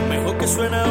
Mejor 0.08 0.38
que 0.38 0.48
suena 0.48 0.87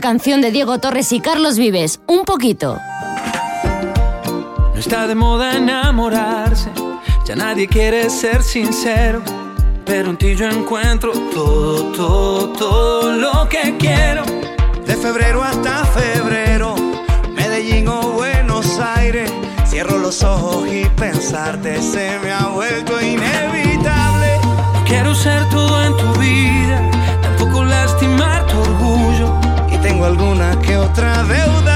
canción 0.00 0.40
de 0.40 0.50
Diego 0.50 0.78
Torres 0.78 1.12
y 1.12 1.20
Carlos 1.20 1.58
Vives, 1.58 2.00
Un 2.06 2.24
poquito. 2.24 2.78
No 4.72 4.78
está 4.78 5.06
de 5.06 5.14
moda 5.14 5.56
enamorarse, 5.56 6.70
ya 7.24 7.36
nadie 7.36 7.68
quiere 7.68 8.10
ser 8.10 8.42
sincero, 8.42 9.22
pero 9.84 10.10
en 10.10 10.16
ti 10.16 10.34
yo 10.34 10.48
encuentro 10.48 11.12
todo, 11.32 11.92
todo, 11.92 12.48
todo 12.50 13.12
lo 13.12 13.48
que 13.48 13.76
quiero. 13.78 14.24
De 14.86 14.96
febrero 14.96 15.42
hasta 15.42 15.84
febrero, 15.86 16.74
Medellín 17.34 17.88
o 17.88 18.12
Buenos 18.12 18.78
Aires, 18.78 19.30
cierro 19.66 19.98
los 19.98 20.22
ojos 20.22 20.66
y 20.68 20.84
pensarte 20.96 21.80
se 21.80 22.18
me 22.20 22.32
ha 22.32 22.46
vuelto 22.46 23.00
inevitable. 23.00 24.40
Quiero 24.86 25.14
ser 25.14 25.48
todo 25.50 25.84
en 25.84 25.96
tu 25.96 26.20
vida 26.20 26.93
alguna 30.04 30.58
que 30.60 30.76
otra 30.76 31.22
deuda. 31.24 31.73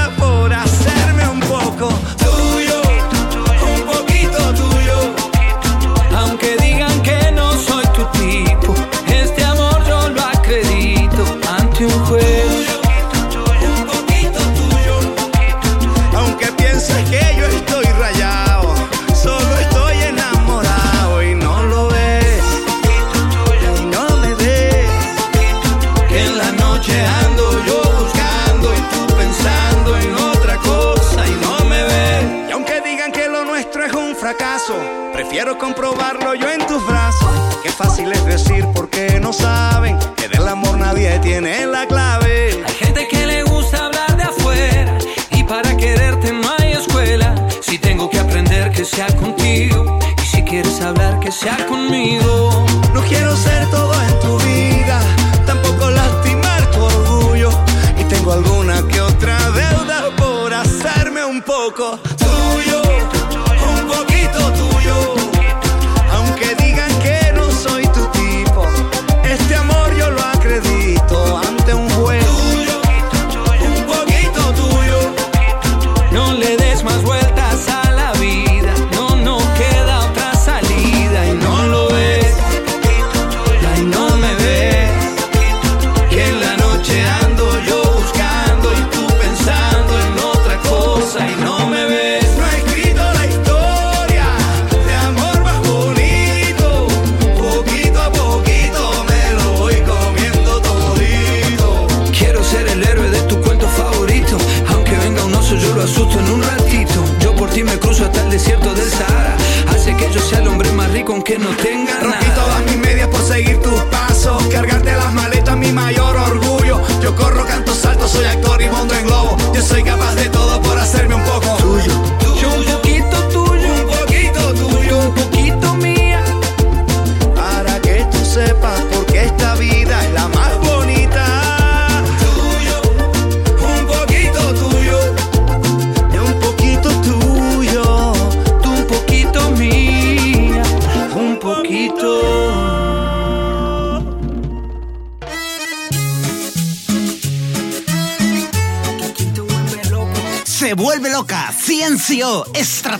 Quiero 35.41 35.57
comprobarlo 35.57 36.35
yo 36.35 36.49
en 36.49 36.67
tus 36.67 36.85
brazos. 36.85 37.31
Qué 37.63 37.69
fácil 37.69 38.11
es 38.11 38.25
decir 38.25 38.67
porque 38.75 39.21
no 39.21 39.31
saben 39.31 39.97
que 40.17 40.27
del 40.27 40.45
amor 40.45 40.77
nadie 40.77 41.17
tiene 41.19 41.65
la 41.65 41.87
clave. 41.87 42.61
Hay 42.67 42.73
gente 42.73 43.07
que 43.07 43.25
le 43.25 43.43
gusta 43.43 43.85
hablar 43.85 44.17
de 44.17 44.23
afuera 44.23 44.97
y 45.31 45.45
para 45.45 45.77
quererte 45.77 46.33
no 46.33 46.45
hay 46.57 46.73
escuela. 46.73 47.33
Si 47.61 47.77
tengo 47.77 48.09
que 48.09 48.19
aprender 48.19 48.69
que 48.71 48.83
sea 48.83 49.07
contigo 49.15 49.97
y 50.21 50.25
si 50.25 50.43
quieres 50.43 50.81
hablar 50.81 51.21
que 51.21 51.31
sea 51.31 51.65
conmigo. 51.67 52.18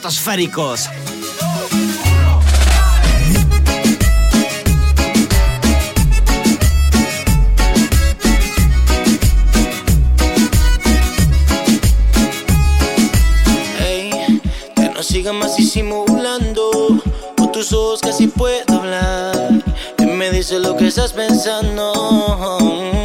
estratosféricos. 0.10 0.90
Que 14.76 14.90
no 14.90 15.04
siga 15.04 15.34
más 15.34 15.56
disimulando, 15.58 17.02
con 17.38 17.52
tus 17.52 17.72
ojos 17.74 18.02
casi 18.02 18.28
puedo 18.28 18.64
hablar. 18.74 19.64
Y 20.00 20.06
me 20.06 20.32
dice 20.32 20.60
lo 20.60 20.76
que 20.76 20.88
estás 20.88 21.14
pensando 21.14 22.99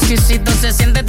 exquisito 0.00 0.50
se 0.52 0.72
siente 0.72 1.02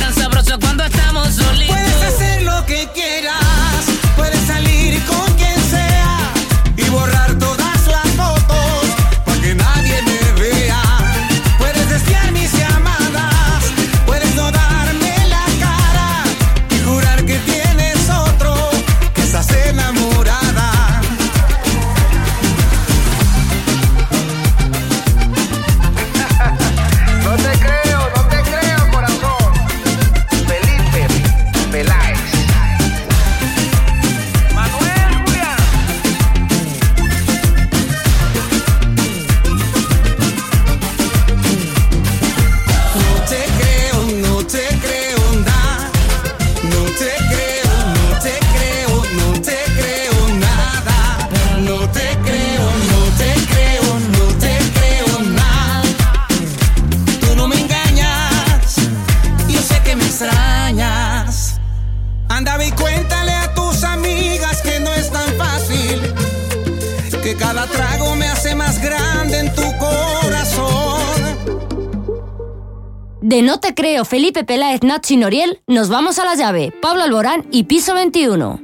Pachi 75.02 75.18
Noriel, 75.18 75.60
nos 75.65 75.90
vamos 75.90 76.19
a 76.19 76.26
la 76.26 76.36
llave. 76.36 76.72
Pablo 76.80 77.02
Alborán 77.02 77.48
y 77.49 77.64
piso 77.64 77.95
21. 77.95 78.60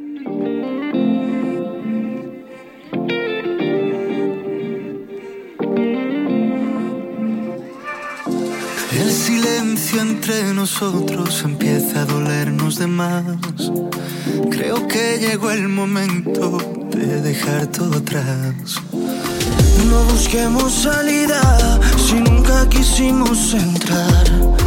El 8.92 9.12
silencio 9.12 10.00
entre 10.00 10.54
nosotros 10.54 11.42
empieza 11.44 12.04
a 12.04 12.06
dolernos 12.06 12.78
de 12.78 12.86
más. 12.86 13.26
Creo 14.52 14.88
que 14.88 15.18
llegó 15.18 15.50
el 15.50 15.68
momento 15.68 16.60
de 16.92 17.20
dejar 17.24 17.66
todo 17.66 17.98
atrás. 17.98 18.54
No 19.90 20.04
busquemos 20.12 20.72
salida 20.72 21.80
si 21.98 22.14
nunca 22.14 22.70
quisimos 22.70 23.56
entrar. 23.56 24.67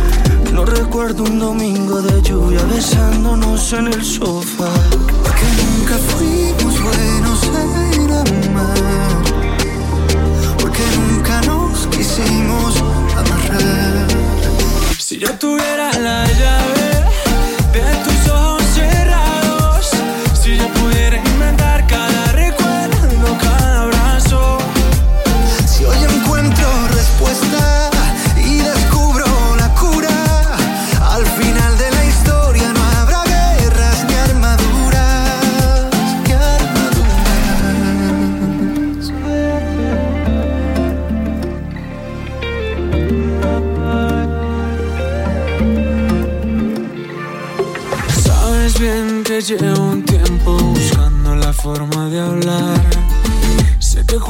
No 0.52 0.64
recuerdo 0.64 1.22
un 1.24 1.38
domingo 1.38 2.02
de 2.02 2.20
lluvia 2.22 2.62
besándonos 2.64 3.72
en 3.72 3.86
el 3.86 4.04
sofá. 4.04 4.72
Porque 5.22 5.46
nunca 5.60 5.96
fuimos 6.10 6.82
buenos 6.82 7.42
en 7.44 8.10
amar. 8.10 9.22
Porque 10.60 10.82
nunca 10.98 11.40
nos 11.42 11.86
quisimos 11.86 12.74
amarrar. 13.16 14.06
Si 14.98 15.18
yo 15.18 15.30
tuviera 15.38 15.90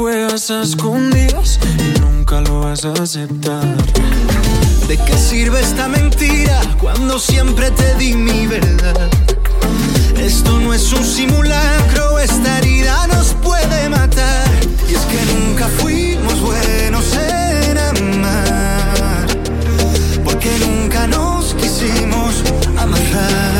juegas 0.00 0.50
a 0.50 0.62
escondidas 0.62 1.60
y 1.76 2.00
nunca 2.00 2.40
lo 2.40 2.60
vas 2.60 2.86
a 2.86 2.92
aceptar. 2.94 3.76
¿De 4.88 4.96
qué 4.96 5.18
sirve 5.18 5.60
esta 5.60 5.88
mentira 5.88 6.58
cuando 6.80 7.18
siempre 7.18 7.70
te 7.70 7.94
di 7.96 8.14
mi 8.14 8.46
verdad? 8.46 9.10
Esto 10.16 10.58
no 10.58 10.72
es 10.72 10.90
un 10.94 11.04
simulacro, 11.04 12.18
esta 12.18 12.58
herida 12.60 13.08
nos 13.08 13.34
puede 13.42 13.90
matar. 13.90 14.48
Y 14.88 14.94
es 14.94 15.02
que 15.02 15.20
nunca 15.34 15.68
fuimos 15.68 16.40
buenos 16.40 17.04
en 17.16 17.76
amar, 17.76 19.26
porque 20.24 20.50
nunca 20.60 21.06
nos 21.08 21.52
quisimos 21.56 22.42
amarrar. 22.78 23.59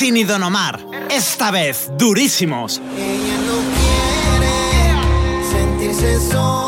Wisin 0.00 0.16
y 0.16 0.22
Don 0.22 0.44
Omar, 0.44 0.78
esta 1.10 1.50
vez 1.50 1.90
durísimos. 1.98 2.80
sentirse 5.50 6.20
sola. 6.20 6.67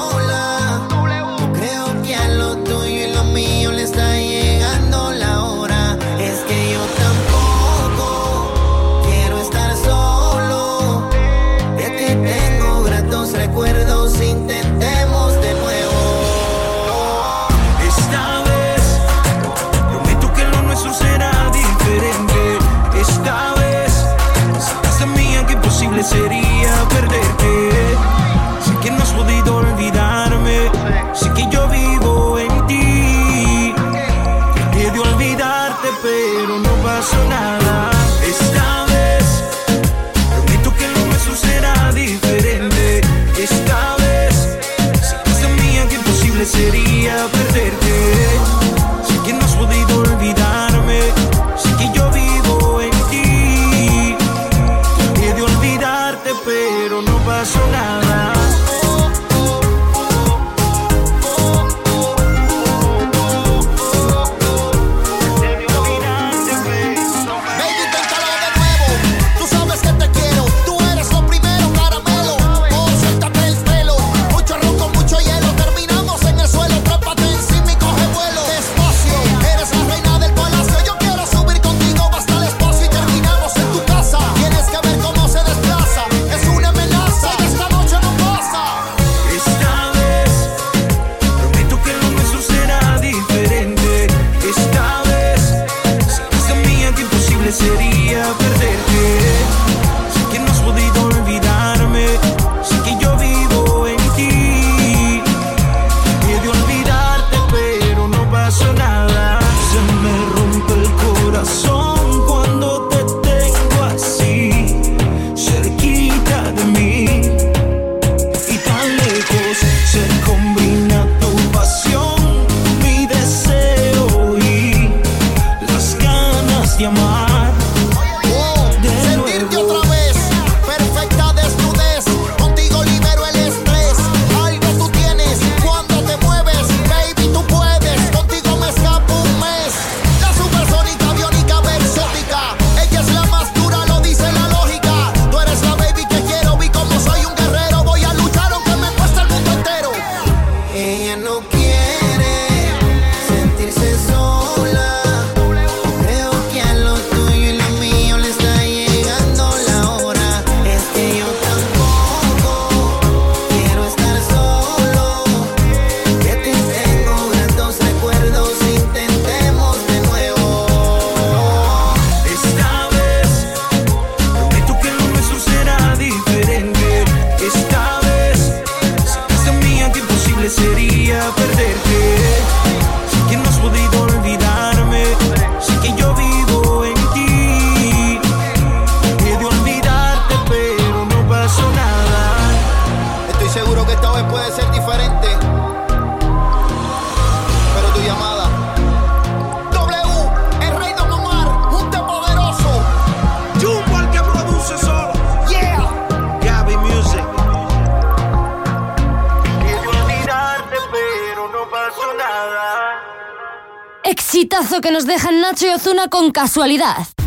Nacho 215.60 215.74
Ozuna 215.74 216.08
con 216.08 216.30
casualidad. 216.30 217.19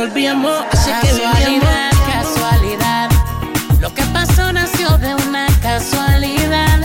Resolvíamos. 0.00 0.64
Así 0.72 0.90
que 1.02 1.12
vivíamos. 1.12 1.30
Casualidad, 1.40 1.90
casualidad. 2.12 3.10
Lo 3.80 3.92
que 3.92 4.02
pasó 4.04 4.52
nació 4.52 4.96
de 4.98 5.14
una 5.14 5.46
casualidad. 5.60 6.80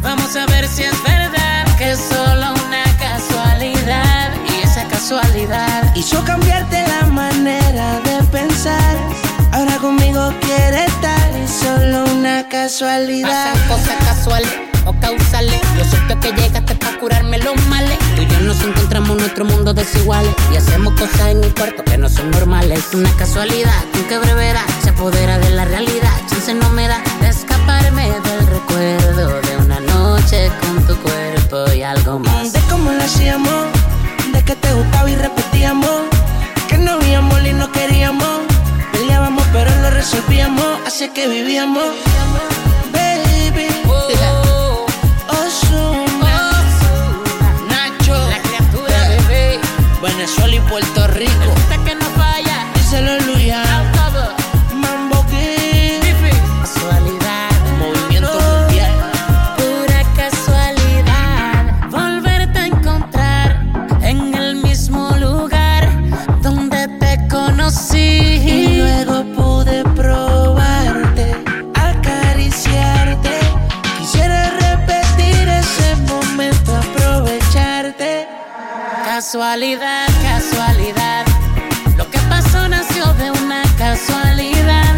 Vamos 0.00 0.36
a 0.36 0.46
ver 0.46 0.68
si 0.68 0.84
es 0.84 1.02
verdad 1.02 1.66
que 1.76 1.90
es 1.90 1.98
solo 1.98 2.54
una 2.66 2.84
casualidad. 2.98 4.30
Y 4.48 4.62
esa 4.64 4.84
casualidad 4.84 5.92
Hizo 5.96 6.24
cambiarte 6.24 6.84
la 6.86 7.06
manera 7.06 7.98
de 8.00 8.22
pensar. 8.30 8.96
Ahora 9.52 9.76
conmigo 9.78 10.32
quiere 10.40 10.84
estar, 10.84 11.30
es 11.34 11.50
solo 11.50 12.04
una 12.12 12.48
casualidad. 12.48 13.54
Pasan 13.54 13.68
cosas 13.68 14.04
casuales 14.06 14.52
o 14.86 14.92
causales. 15.00 15.60
Lo 15.76 15.84
cierto 15.84 16.14
es 16.14 16.20
que 16.20 16.40
llegaste 16.40 16.74
para 16.76 16.96
curarme 16.98 17.38
los 17.38 17.56
males. 17.66 17.98
Nos 18.52 18.64
encontramos 18.64 19.10
en 19.12 19.16
nuestro 19.16 19.46
mundo 19.46 19.72
desiguales. 19.72 20.34
Y 20.52 20.56
hacemos 20.56 20.92
cosas 20.92 21.28
en 21.28 21.42
el 21.42 21.54
cuarto 21.54 21.82
que 21.84 21.96
no 21.96 22.06
son 22.06 22.30
normales. 22.32 22.80
Es 22.80 22.94
una 22.94 23.10
casualidad, 23.16 23.82
con 23.92 24.04
que 24.04 24.18
brevedad 24.18 24.66
se 24.82 24.90
apodera 24.90 25.38
de 25.38 25.48
la 25.48 25.64
realidad. 25.64 26.12
Chance 26.28 26.52
no 26.52 26.68
me 26.68 26.86
da 26.86 27.02
de 27.22 27.28
escaparme 27.30 28.10
del 28.10 28.46
recuerdo 28.46 29.40
de 29.40 29.56
una 29.56 29.80
noche 29.80 30.50
con 30.60 30.86
tu 30.86 30.94
cuerpo 30.96 31.72
y 31.72 31.82
algo 31.82 32.18
más. 32.18 32.52
De 32.52 32.60
cómo 32.68 32.92
lo 32.92 33.02
hacíamos, 33.02 33.68
de 34.34 34.44
que 34.44 34.54
te 34.54 34.70
gustaba 34.74 35.10
y 35.10 35.16
repetíamos. 35.16 36.02
Que 36.68 36.76
no 36.76 36.92
había 36.92 37.20
amor 37.20 37.46
y 37.46 37.54
no 37.54 37.72
queríamos. 37.72 38.40
Peleábamos 38.92 39.46
pero 39.50 39.70
lo 39.80 39.88
resolvíamos, 39.92 40.66
así 40.86 41.08
que 41.08 41.26
vivíamos. 41.26 41.86
Baby, 42.92 43.66
Ozuna, 43.88 44.41
Venezuela 50.02 50.56
y 50.56 50.60
Puerto 50.60 51.06
Rico. 51.06 51.54
Hasta 51.56 51.84
que 51.84 51.94
no 51.94 52.04
falla. 52.16 52.66
Díselo 52.74 53.20
Luya, 53.20 53.62
Casualidad, 79.32 80.08
casualidad. 80.22 81.24
Lo 81.96 82.04
que 82.10 82.18
pasó 82.28 82.68
nació 82.68 83.06
de 83.14 83.30
una 83.30 83.62
casualidad. 83.78 84.94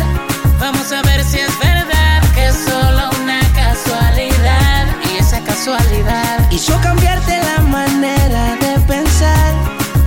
Vamos 0.59 0.91
a 0.91 1.03
ver 1.03 1.23
si 1.23 1.39
es 1.39 1.57
verdad 1.61 2.21
que 2.35 2.49
es 2.49 2.57
solo 2.57 3.11
una 3.23 3.39
casualidad. 3.55 4.89
Y 5.09 5.19
esa 5.19 5.39
casualidad 5.45 6.51
Hizo 6.51 6.77
cambiarte 6.81 7.41
la 7.45 7.61
manera 7.61 8.57
de 8.57 8.81
pensar. 8.89 9.55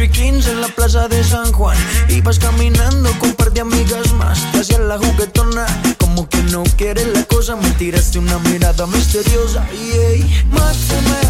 8 0.00 0.04
y 0.04 0.08
15 0.08 0.52
en 0.52 0.60
la 0.62 0.68
plaza 0.68 1.08
de 1.08 1.22
San 1.22 1.52
Juan. 1.52 1.76
Ibas 2.08 2.38
caminando 2.38 3.10
con 3.18 3.30
un 3.30 3.34
par 3.34 3.52
de 3.52 3.60
amigas 3.60 4.12
más. 4.14 4.50
Te 4.52 4.60
hacías 4.60 4.80
la 4.80 4.96
juguetona, 4.96 5.66
como 5.98 6.26
que 6.26 6.42
no 6.44 6.62
quieres 6.78 7.06
la 7.08 7.22
cosa. 7.24 7.54
Me 7.56 7.70
tiraste 7.72 8.18
una 8.18 8.38
mirada 8.38 8.86
misteriosa. 8.86 9.66
Y 9.72 9.90
ey, 9.98 10.44
mátame 10.50 11.20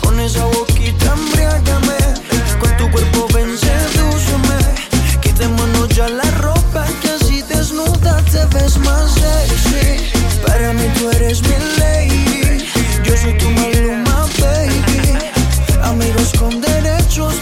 con 0.00 0.18
esa 0.20 0.46
boquita, 0.46 1.12
embriágame. 1.12 1.98
Con 2.58 2.76
tu 2.78 2.90
cuerpo 2.90 3.28
ven, 3.34 3.54
sedúceme. 3.58 5.20
Quitémonos 5.20 5.88
ya 5.90 6.08
la 6.08 6.30
ropa 6.40 6.86
eres 8.54 8.78
más 8.78 9.12
sexy. 9.12 10.10
Para 10.46 10.72
mí 10.72 10.84
tú 10.98 11.10
eres 11.10 11.42
mi 11.42 11.56
lady. 11.78 12.64
Yo 13.04 13.16
soy 13.16 13.36
tu 13.38 13.50
maluma, 13.50 14.26
baby. 14.40 15.18
Amigos 15.82 16.32
con 16.38 16.60
derechos, 16.60 17.34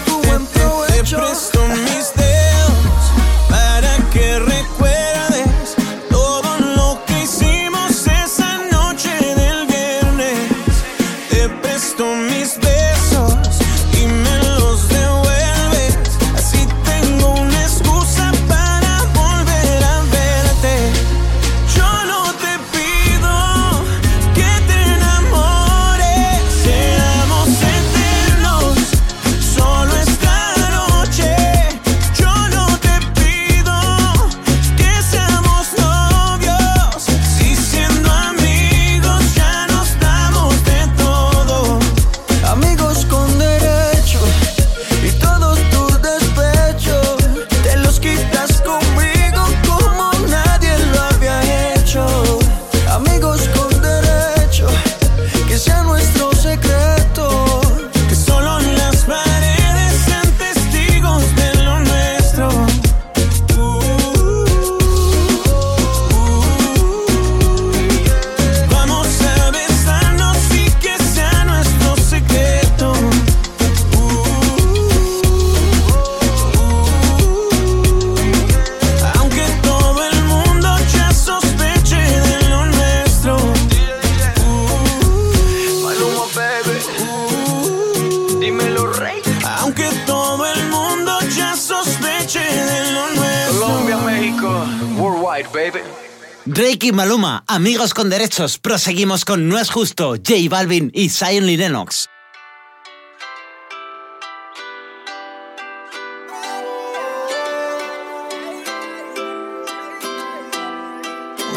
Maluma, 96.91 97.43
amigos 97.47 97.93
con 97.93 98.09
derechos. 98.09 98.57
Proseguimos 98.59 99.25
con 99.25 99.47
No 99.47 99.57
es 99.57 99.69
justo, 99.69 100.15
J 100.15 100.33
Balvin 100.49 100.91
y 100.93 101.09
Zion 101.09 101.45
Lennox. 101.45 102.09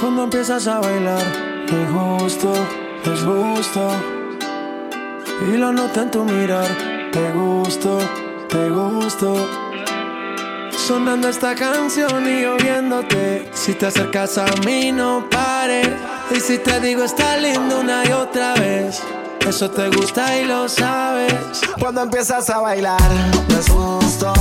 Cuando 0.00 0.24
empiezas 0.24 0.66
a 0.68 0.80
bailar, 0.80 1.26
es 1.66 1.90
justo, 1.90 2.52
es 3.04 3.20
justo. 3.20 3.90
Y 5.52 5.56
lo 5.56 5.72
noto 5.72 6.02
en 6.02 6.10
tu 6.10 6.24
mirar, 6.24 7.10
te 7.12 7.32
gusto, 7.32 7.98
te 8.48 8.70
gusto. 8.70 9.67
Sonando 10.88 11.28
esta 11.28 11.54
canción 11.54 12.26
y 12.26 12.40
yo 12.40 12.56
viéndote. 12.56 13.46
Si 13.52 13.74
te 13.74 13.88
acercas 13.88 14.38
a 14.38 14.46
mí, 14.64 14.90
no 14.90 15.28
pares. 15.28 15.86
Y 16.34 16.40
si 16.40 16.56
te 16.56 16.80
digo, 16.80 17.04
está 17.04 17.36
lindo 17.36 17.80
una 17.80 18.06
y 18.06 18.12
otra 18.12 18.54
vez. 18.54 19.02
Eso 19.46 19.70
te 19.70 19.90
gusta 19.90 20.38
y 20.38 20.46
lo 20.46 20.66
sabes. 20.66 21.60
Cuando 21.78 22.04
empiezas 22.04 22.48
a 22.48 22.60
bailar, 22.60 23.02
es 23.50 23.68
justo. 23.68 24.32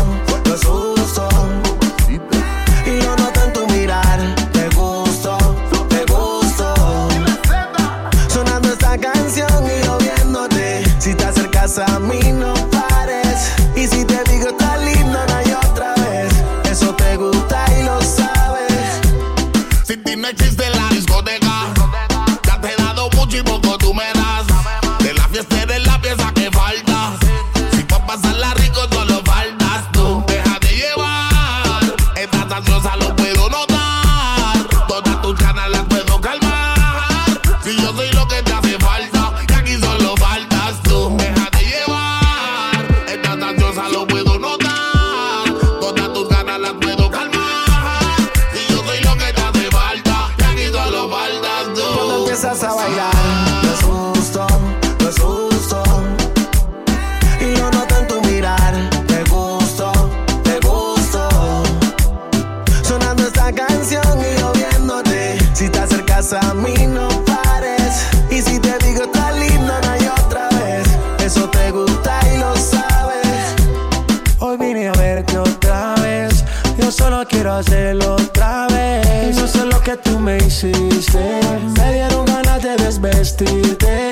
Me 80.28 81.94
dieron 81.94 82.26
ganas 82.26 82.62
de 82.62 82.76
desvestirte. 82.76 84.12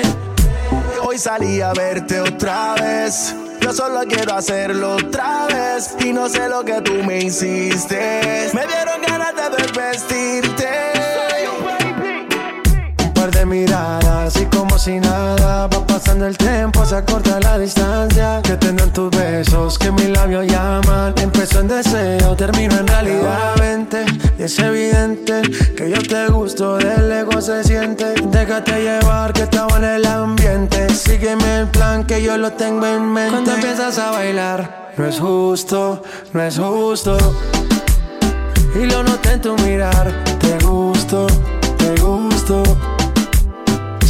Hoy 1.02 1.18
salí 1.18 1.60
a 1.60 1.74
verte 1.74 2.20
otra 2.20 2.74
vez. 2.74 3.34
Yo 3.60 3.70
solo 3.70 4.00
quiero 4.08 4.32
hacerlo 4.32 4.96
otra 4.96 5.46
vez. 5.46 5.94
Y 6.00 6.14
no 6.14 6.30
sé 6.30 6.48
lo 6.48 6.64
que 6.64 6.80
tú 6.80 6.94
me 7.04 7.18
hiciste. 7.18 8.48
Me 8.54 8.66
dieron 8.66 9.02
ganas 9.06 9.34
de 9.36 9.62
desvestirte. 9.62 11.35
Par 13.26 13.34
de 13.34 13.44
miradas 13.44 14.36
y 14.40 14.46
como 14.46 14.78
si 14.78 15.00
nada 15.00 15.66
va 15.66 15.84
pasando 15.84 16.28
el 16.28 16.38
tiempo, 16.38 16.84
se 16.84 16.94
acorta 16.94 17.40
la 17.40 17.58
distancia. 17.58 18.40
Que 18.40 18.56
tendrán 18.56 18.92
tus 18.92 19.10
besos, 19.10 19.80
que 19.80 19.90
mis 19.90 20.10
labios 20.10 20.46
llaman. 20.46 21.12
Empezó 21.20 21.58
en 21.58 21.66
deseo, 21.66 22.36
termino 22.36 22.76
en 22.76 22.86
realidad. 22.86 23.56
Vente, 23.58 24.04
y 24.38 24.44
es 24.44 24.56
evidente 24.60 25.42
que 25.76 25.90
yo 25.90 26.00
te 26.02 26.28
gusto, 26.28 26.76
del 26.76 27.10
ego 27.10 27.40
se 27.40 27.64
siente. 27.64 28.14
Déjate 28.30 28.80
llevar 28.80 29.32
que 29.32 29.42
estaba 29.42 29.76
en 29.78 29.84
el 29.84 30.06
ambiente. 30.06 30.88
Sígueme 30.90 31.62
el 31.62 31.66
plan 31.66 32.04
que 32.04 32.22
yo 32.22 32.36
lo 32.36 32.52
tengo 32.52 32.86
en 32.86 33.12
mente. 33.12 33.32
Cuando 33.32 33.54
empiezas 33.54 33.98
a 33.98 34.12
bailar, 34.12 34.92
no 34.96 35.04
es 35.04 35.18
justo, 35.18 36.00
no 36.32 36.42
es 36.42 36.56
justo. 36.56 37.18
Y 38.80 38.86
lo 38.86 39.02
noté 39.02 39.32
en 39.32 39.40
tu 39.40 39.56
mirar, 39.64 40.12
te 40.38 40.64
gusto, 40.64 41.26
te 41.76 42.00
gusto. 42.00 42.62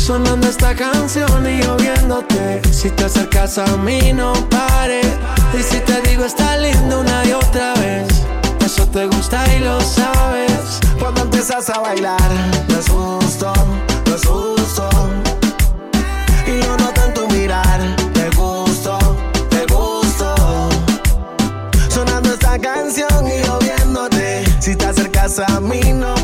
Sonando 0.06 0.46
esta 0.46 0.72
canción 0.72 1.44
y 1.50 1.64
yo 1.64 1.76
viéndote. 1.78 2.62
Si 2.72 2.90
te 2.90 3.06
acercas 3.06 3.58
a 3.58 3.66
mí, 3.76 4.12
no 4.12 4.34
pares. 4.48 5.04
Y 5.52 5.60
si 5.64 5.80
te 5.80 6.00
digo, 6.02 6.24
está 6.24 6.56
lindo 6.58 7.00
una 7.00 7.24
y 7.24 7.32
otra 7.32 7.74
vez. 7.74 8.06
Eso 8.64 8.86
te 8.86 9.06
gusta 9.06 9.44
y 9.52 9.64
lo 9.64 9.80
sabes. 9.80 10.78
Cuando 11.00 11.22
empiezas 11.22 11.68
a 11.70 11.80
bailar, 11.80 12.30
no 12.68 12.78
es 12.78 12.88
justo, 12.88 13.52
no 14.06 14.14
es 14.14 14.24
justo. 14.24 14.88
Y 16.46 16.64
lo 16.64 16.76
noto 16.76 17.02
en 17.04 17.12
tu 17.12 17.26
mirar, 17.34 17.80
te 18.14 18.30
gusto, 18.36 18.96
te 19.50 19.66
gusto. 19.74 20.36
Sonando 21.88 22.32
esta 22.32 22.56
canción 22.60 23.26
y 23.26 23.44
yo 23.44 23.58
viéndote. 23.58 24.44
Si 24.60 24.76
te 24.76 24.86
acercas 24.86 25.40
a 25.40 25.58
mí, 25.58 25.80
no 25.92 26.15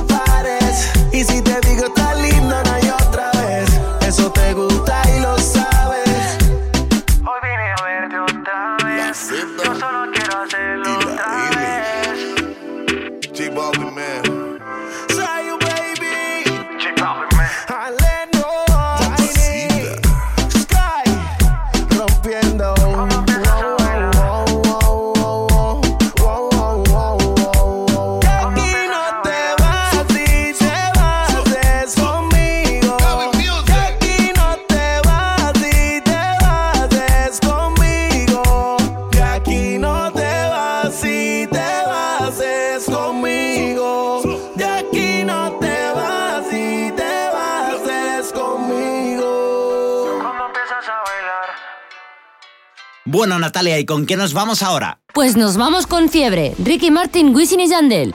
Natalia, 53.53 53.79
¿y 53.79 53.85
con 53.85 54.07
qué 54.07 54.17
nos 54.17 54.33
vamos 54.33 54.63
ahora? 54.63 55.01
Pues 55.13 55.37
nos 55.37 55.59
vamos 55.59 55.87
con 55.87 56.09
Fiebre, 56.09 56.55
Ricky 56.65 56.91
Martin, 56.91 57.35
Wisin 57.35 57.61
y 57.61 57.69
Yandel. 57.69 58.15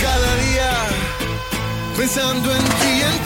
cada 0.00 0.34
día 0.36 0.70
pensando 1.96 2.50
en 2.50 2.62
ti, 2.62 3.02
en 3.02 3.19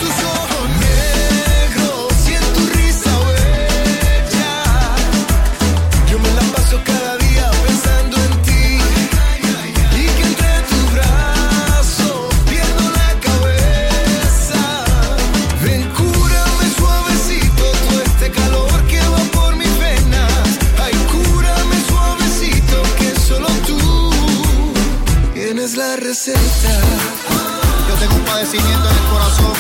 en 28.59 28.67
el 28.67 29.11
corazón. 29.11 29.53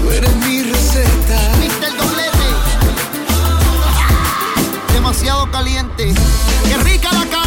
Tú 0.00 0.10
eres 0.10 0.36
mi 0.36 0.62
receta. 0.62 1.56
Mister 1.60 1.96
Doblete. 1.96 2.48
Demasiado 4.92 5.50
caliente. 5.50 6.14
Qué 6.64 6.76
rica 6.78 7.12
la 7.12 7.26
cara. 7.26 7.43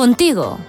contigo. 0.00 0.59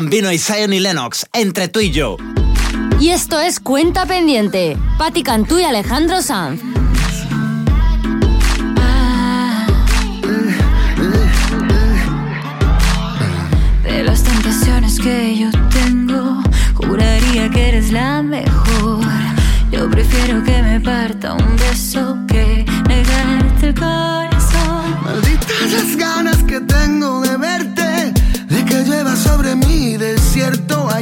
Bambino 0.00 0.32
y 0.32 0.38
Zion 0.38 0.72
y 0.72 0.80
Lennox, 0.80 1.26
entre 1.34 1.68
tú 1.68 1.80
y 1.80 1.90
yo. 1.90 2.16
Y 2.98 3.10
esto 3.10 3.38
es 3.38 3.60
Cuenta 3.60 4.06
Pendiente, 4.06 4.78
Patti 4.96 5.22
Cantú 5.22 5.58
y 5.58 5.64
Alejandro 5.64 6.22
Sanz. 6.22 6.62
De 13.84 14.02
las 14.02 14.22
tentaciones 14.22 14.98
que 14.98 15.36
yo 15.36 15.50
tengo, 15.68 16.40
juraría 16.72 17.50
que 17.50 17.68
eres 17.68 17.92
la 17.92 18.22
mejor. 18.22 19.04
Yo 19.70 19.90
prefiero 19.90 20.42
que 20.42 20.62
me 20.62 20.80
parta 20.80 21.34
un 21.34 21.56
beso 21.58 22.09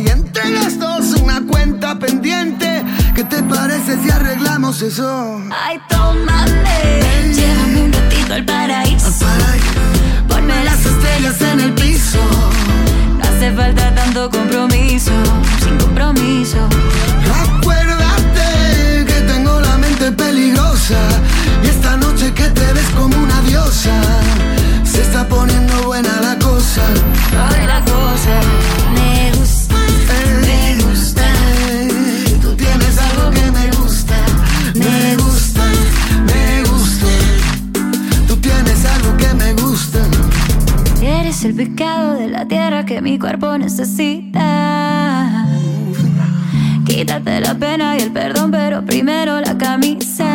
y 0.01 0.09
entre 0.09 0.51
los 0.51 0.79
dos 0.79 1.20
una 1.20 1.41
cuenta 1.47 1.99
pendiente. 1.99 2.85
¿Qué 3.15 3.25
te 3.25 3.43
parece 3.43 4.01
si 4.03 4.11
arreglamos 4.11 4.81
eso? 4.83 5.41
Ay, 5.51 5.79
tómale, 5.89 7.01
hey. 7.03 7.33
llévame 7.35 7.83
un 7.83 7.93
ratito 7.93 8.35
al 8.35 8.45
paraíso. 8.45 9.07
Al 9.07 10.27
Ponme 10.29 10.65
las 10.65 10.85
estrellas 10.87 11.41
en 11.41 11.61
el 11.61 11.73
piso. 11.75 12.19
No 13.19 13.25
hace 13.25 13.53
falta 13.53 13.95
tanto 13.95 14.31
compromiso, 14.31 15.12
sin 15.65 15.77
compromiso. 15.79 16.69
Acuérdate 17.57 19.05
que 19.07 19.20
tengo 19.27 19.61
la 19.61 19.79
mente 19.79 20.12
peligrosa 20.12 21.01
y 21.65 21.69
esta 21.69 21.97
noche 21.97 22.33
que 22.35 22.49
te 22.51 22.73
ves 22.73 22.89
como 22.97 23.16
una 23.16 23.41
diosa. 23.43 24.01
Se 24.85 25.03
está 25.03 25.27
poniendo 25.29 25.83
buena 25.85 26.20
la 26.20 26.39
cosa. 26.39 26.83
Ay, 27.51 27.66
la 27.66 27.81
cosa. 27.85 28.41
Me 28.95 29.33
gusta 29.37 29.57
Es 41.39 41.44
el 41.44 41.55
picado 41.55 42.15
de 42.15 42.27
la 42.27 42.48
tierra 42.48 42.85
que 42.85 43.01
mi 43.01 43.16
cuerpo 43.16 43.56
necesita. 43.56 45.47
Quítate 46.85 47.40
la 47.40 47.55
pena 47.55 47.97
y 47.97 48.01
el 48.01 48.10
perdón, 48.10 48.51
pero 48.51 48.85
primero 48.85 49.40
la 49.40 49.56
camisa. 49.56 50.35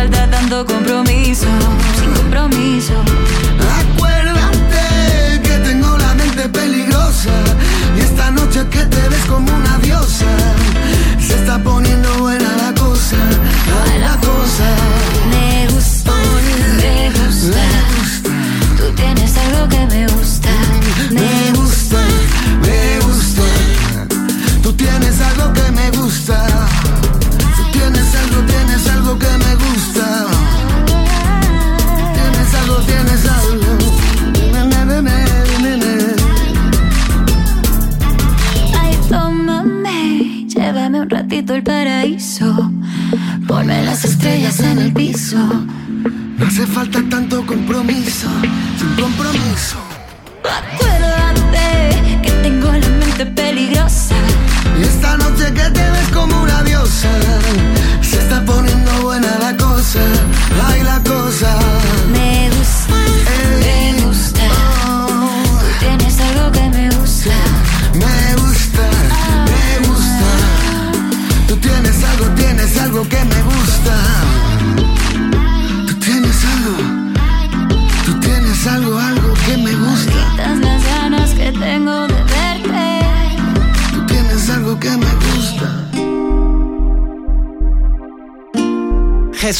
falta 0.00 0.26
tanto 0.30 0.64
compromiso, 0.64 1.46
compromiso. 2.16 2.94
Acuérdate 3.82 5.42
que 5.42 5.58
tengo 5.68 5.98
la 5.98 6.14
mente 6.14 6.48
peligrosa 6.48 7.34
y 7.98 8.00
esta 8.00 8.30
noche 8.30 8.60
que 8.70 8.82
te 8.86 9.08
ves 9.10 9.24
como 9.28 9.54
una 9.54 9.76
diosa 9.78 10.24
se 11.18 11.34
está 11.34 11.58
poniendo 11.58 12.29
No 45.32 46.46
hace 46.46 46.66
falta 46.66 47.00
tanto 47.08 47.46
compromiso. 47.46 48.28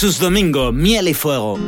Jesús 0.00 0.18
Domingo, 0.18 0.72
miel 0.72 1.08
y 1.08 1.12
fuego. 1.12 1.58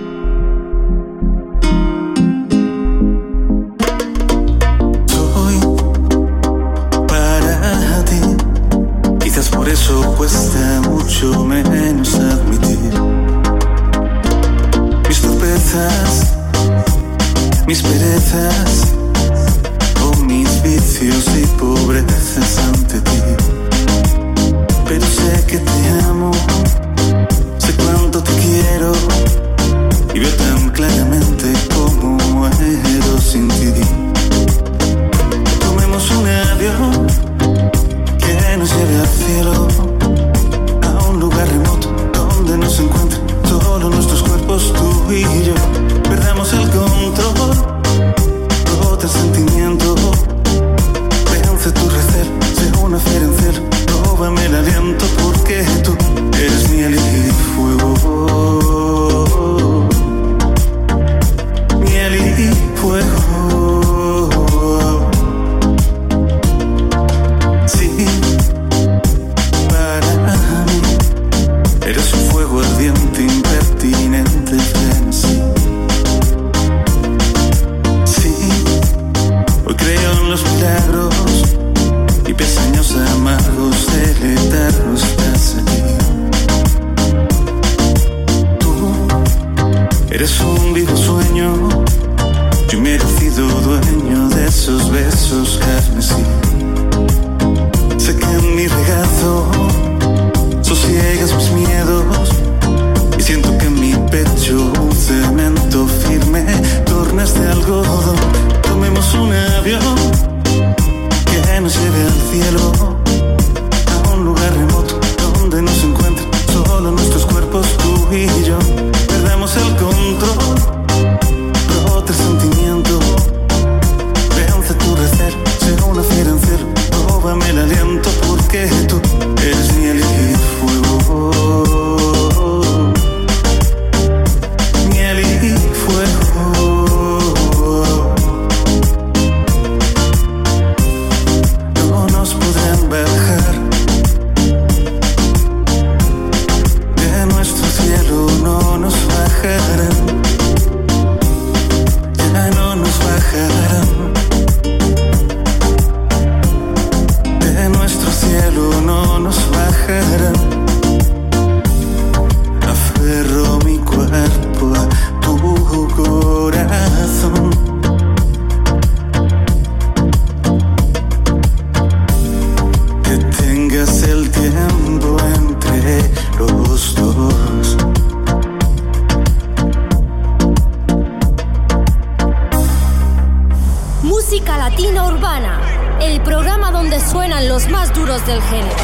suenan 187.12 187.47
los 187.47 187.68
más 187.68 187.93
duros 187.93 188.24
del 188.26 188.40
género. 188.43 188.76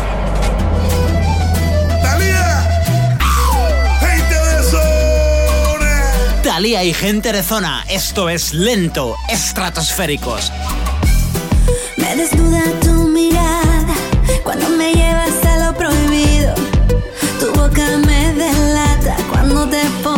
¡Talía! 2.03 3.19
¡Gente 4.01 4.35
de 4.35 4.63
zona! 4.63 6.13
Talía 6.43 6.85
y 6.85 6.93
gente 6.93 7.33
de 7.33 7.43
zona, 7.43 7.85
esto 7.89 8.29
es 8.29 8.53
lento, 8.53 9.17
estratosféricos. 9.31 10.53
Me 11.97 12.17
desnuda 12.17 12.63
tu 12.83 12.93
mirada 13.09 13.95
cuando 14.45 14.69
me 14.71 14.93
llevas 14.93 15.45
a 15.47 15.65
lo 15.65 15.75
prohibido. 15.75 16.55
Tu 17.41 17.51
boca 17.59 17.87
me 18.07 18.35
delata 18.35 19.17
cuando 19.31 19.67
te 19.69 19.83
pones 20.03 20.18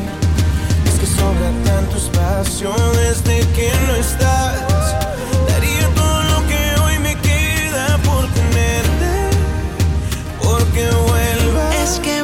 sobra 1.21 1.51
tantas 1.63 2.05
pasiones 2.09 3.23
de 3.23 3.39
que 3.55 3.69
no 3.87 3.95
estás. 3.95 4.85
Daría 5.49 5.87
todo 5.99 6.19
lo 6.33 6.39
que 6.49 6.61
hoy 6.81 6.97
me 6.99 7.15
queda 7.29 7.85
por 8.09 8.23
tenerte, 8.39 9.11
porque 10.41 10.83
vuelvas. 11.09 11.75
Es 11.83 11.99
que 11.99 12.23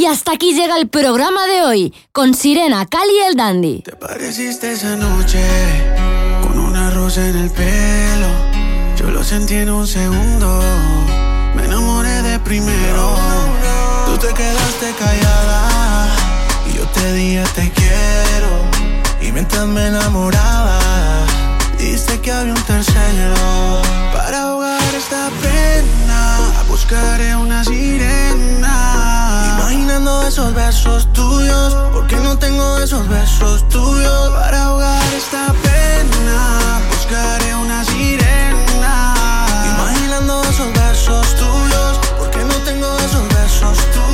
Y 0.00 0.06
hasta 0.06 0.32
aquí 0.32 0.54
llega 0.54 0.78
el 0.78 0.88
programa 0.88 1.46
de 1.46 1.60
hoy 1.60 1.94
con 2.10 2.32
Sirena, 2.32 2.86
Cali 2.86 3.12
y 3.12 3.28
el 3.28 3.36
Dandy. 3.36 3.82
Te 3.82 3.96
pareciste 3.96 4.72
esa 4.72 4.96
noche 4.96 5.44
con 6.40 6.58
una 6.58 6.88
rosa 6.88 7.28
en 7.28 7.36
el 7.36 7.50
pelo. 7.50 8.28
Yo 8.96 9.10
lo 9.10 9.22
sentí 9.22 9.56
en 9.56 9.68
un 9.68 9.86
segundo. 9.86 10.58
Me 11.54 11.66
enamoré 11.66 12.22
de 12.22 12.38
primero. 12.38 13.14
Tú 14.06 14.16
te 14.16 14.32
quedaste 14.32 14.94
callada 14.98 16.08
y 16.70 16.78
yo 16.78 16.86
te 16.86 17.12
dije 17.12 17.44
te 17.54 17.70
quiero. 17.70 18.52
Y 19.20 19.32
mientras 19.32 19.66
me 19.66 19.88
enamoraba, 19.88 20.78
dice 21.78 22.18
que 22.22 22.32
había 22.32 22.54
un 22.54 22.62
tercero 22.62 23.82
para 24.14 24.44
ahogar 24.44 24.94
esta 24.94 25.28
pena. 25.42 26.38
Buscaré 26.68 27.36
una 27.36 27.62
sirena 27.64 29.09
llenando 29.90 30.22
esos 30.26 30.54
versos 30.54 31.12
tuyos. 31.12 31.76
Porque 31.92 32.16
no 32.16 32.38
tengo 32.38 32.78
esos 32.78 33.08
besos 33.08 33.68
tuyos 33.68 34.30
para 34.30 34.64
ahogar 34.64 35.02
esta 35.14 35.52
pena. 35.62 36.80
Buscaré 36.90 37.54
una 37.56 37.84
sirena. 37.84 39.14
Imaginando 39.74 40.42
esos 40.44 40.72
versos 40.72 41.34
tuyos. 41.34 42.00
Porque 42.18 42.38
no 42.38 42.54
tengo 42.64 42.86
esos 42.98 43.28
besos 43.28 43.78
tuyos. 43.92 44.09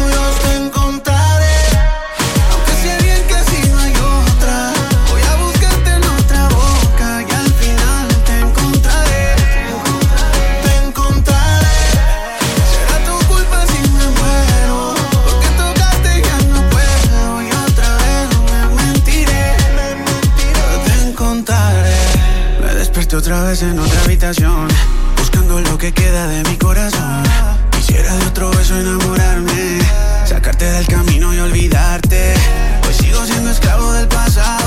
otra 23.27 23.43
vez 23.43 23.61
en 23.63 23.77
otra 23.77 24.03
habitación, 24.03 24.69
buscando 25.17 25.61
lo 25.61 25.77
que 25.77 25.93
queda 25.93 26.29
de 26.29 26.49
mi 26.49 26.57
corazón. 26.57 27.25
Quisiera 27.73 28.15
de 28.15 28.27
otro 28.27 28.53
beso 28.53 28.79
enamorarme, 28.79 29.81
sacarte 30.25 30.65
del 30.65 30.87
camino 30.87 31.35
y 31.35 31.41
olvidarte. 31.41 32.35
Hoy 32.87 32.95
sigo 32.95 33.25
siendo 33.27 33.51
esclavo 33.51 33.93
del 33.95 34.07
pasado 34.07 34.66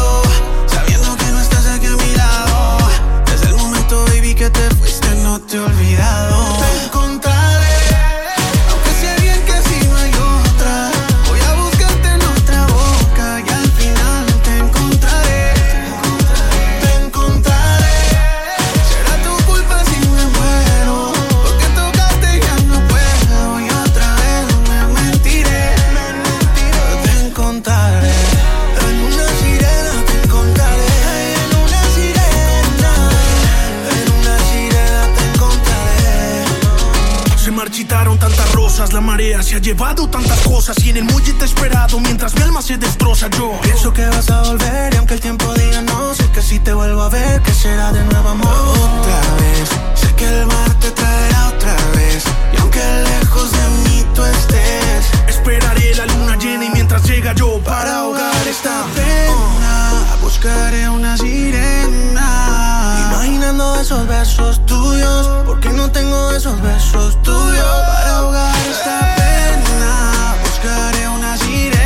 llevado 39.70 40.10
tantas 40.10 40.40
cosas 40.40 40.76
y 40.84 40.90
en 40.90 40.98
el 40.98 41.04
muelle 41.04 41.32
te 41.34 41.44
he 41.44 41.46
esperado 41.46 42.00
mientras 42.00 42.34
mi 42.34 42.42
alma 42.42 42.60
se 42.60 42.76
destroza 42.78 43.30
yo. 43.30 43.52
Pienso 43.62 43.94
que 43.94 44.04
vas 44.04 44.28
a 44.32 44.42
volver 44.42 44.92
y 44.96 44.98
aunque 44.98 45.14
el 45.14 45.20
tiempo 45.20 45.54
diga 45.54 45.84
no, 45.84 46.16
sé 46.16 46.28
que 46.32 46.42
si 46.42 46.58
te 46.58 46.74
vuelvo 46.74 47.04
a 47.04 47.10
ver, 47.10 47.40
que 47.44 47.54
será 47.54 47.92
de 47.92 48.04
nuevo 48.06 48.30
amor. 48.30 48.50
Otra 48.50 49.22
vez, 49.42 49.70
sé 49.94 50.12
que 50.16 50.26
el 50.26 50.48
mar 50.48 50.74
te 50.80 50.90
traerá 50.90 51.50
otra 51.50 51.76
vez. 51.96 52.24
Y 52.52 52.62
aunque 52.62 52.80
lejos 52.80 53.52
de 53.52 53.70
mí 53.84 54.06
tú 54.16 54.24
estés, 54.24 55.06
Esperaré 55.28 55.94
la 55.94 56.06
luna 56.08 56.36
llena 56.38 56.66
y 56.66 56.70
mientras 56.90 57.08
llega 57.08 57.34
yo 57.36 57.60
para 57.60 58.00
ahogar 58.00 58.48
esta 58.48 58.84
pena, 58.96 60.18
buscaré 60.24 60.90
una 60.90 61.16
sirena. 61.18 63.06
Imaginando 63.12 63.80
esos 63.80 64.08
besos 64.08 64.66
tuyos, 64.66 65.30
porque 65.46 65.70
no 65.70 65.92
tengo 65.92 66.32
esos 66.32 66.60
besos 66.62 67.22
tuyos 67.22 67.82
para 67.86 68.18
ahogar 68.18 68.56
esta 68.68 69.16
pena. 69.18 70.36
Buscaré 70.44 71.08
una 71.10 71.38
sirena. 71.38 71.79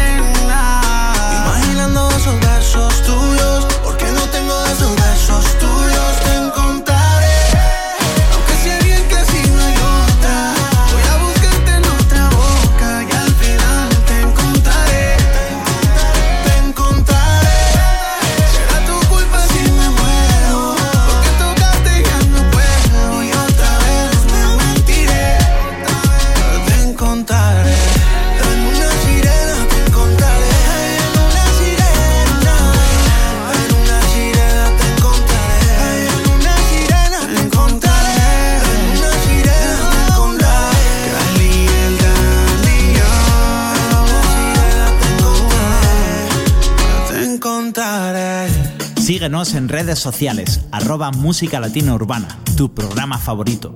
Síguenos 49.23 49.55
en 49.55 49.69
redes 49.69 49.99
sociales, 49.99 50.65
arroba 50.69 51.09
Música 51.11 51.61
Latina 51.61 51.93
Urbana, 51.93 52.27
tu 52.57 52.73
programa 52.73 53.17
favorito. 53.17 53.73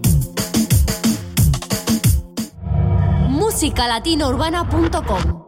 musicalatinourbana.com 3.29 5.46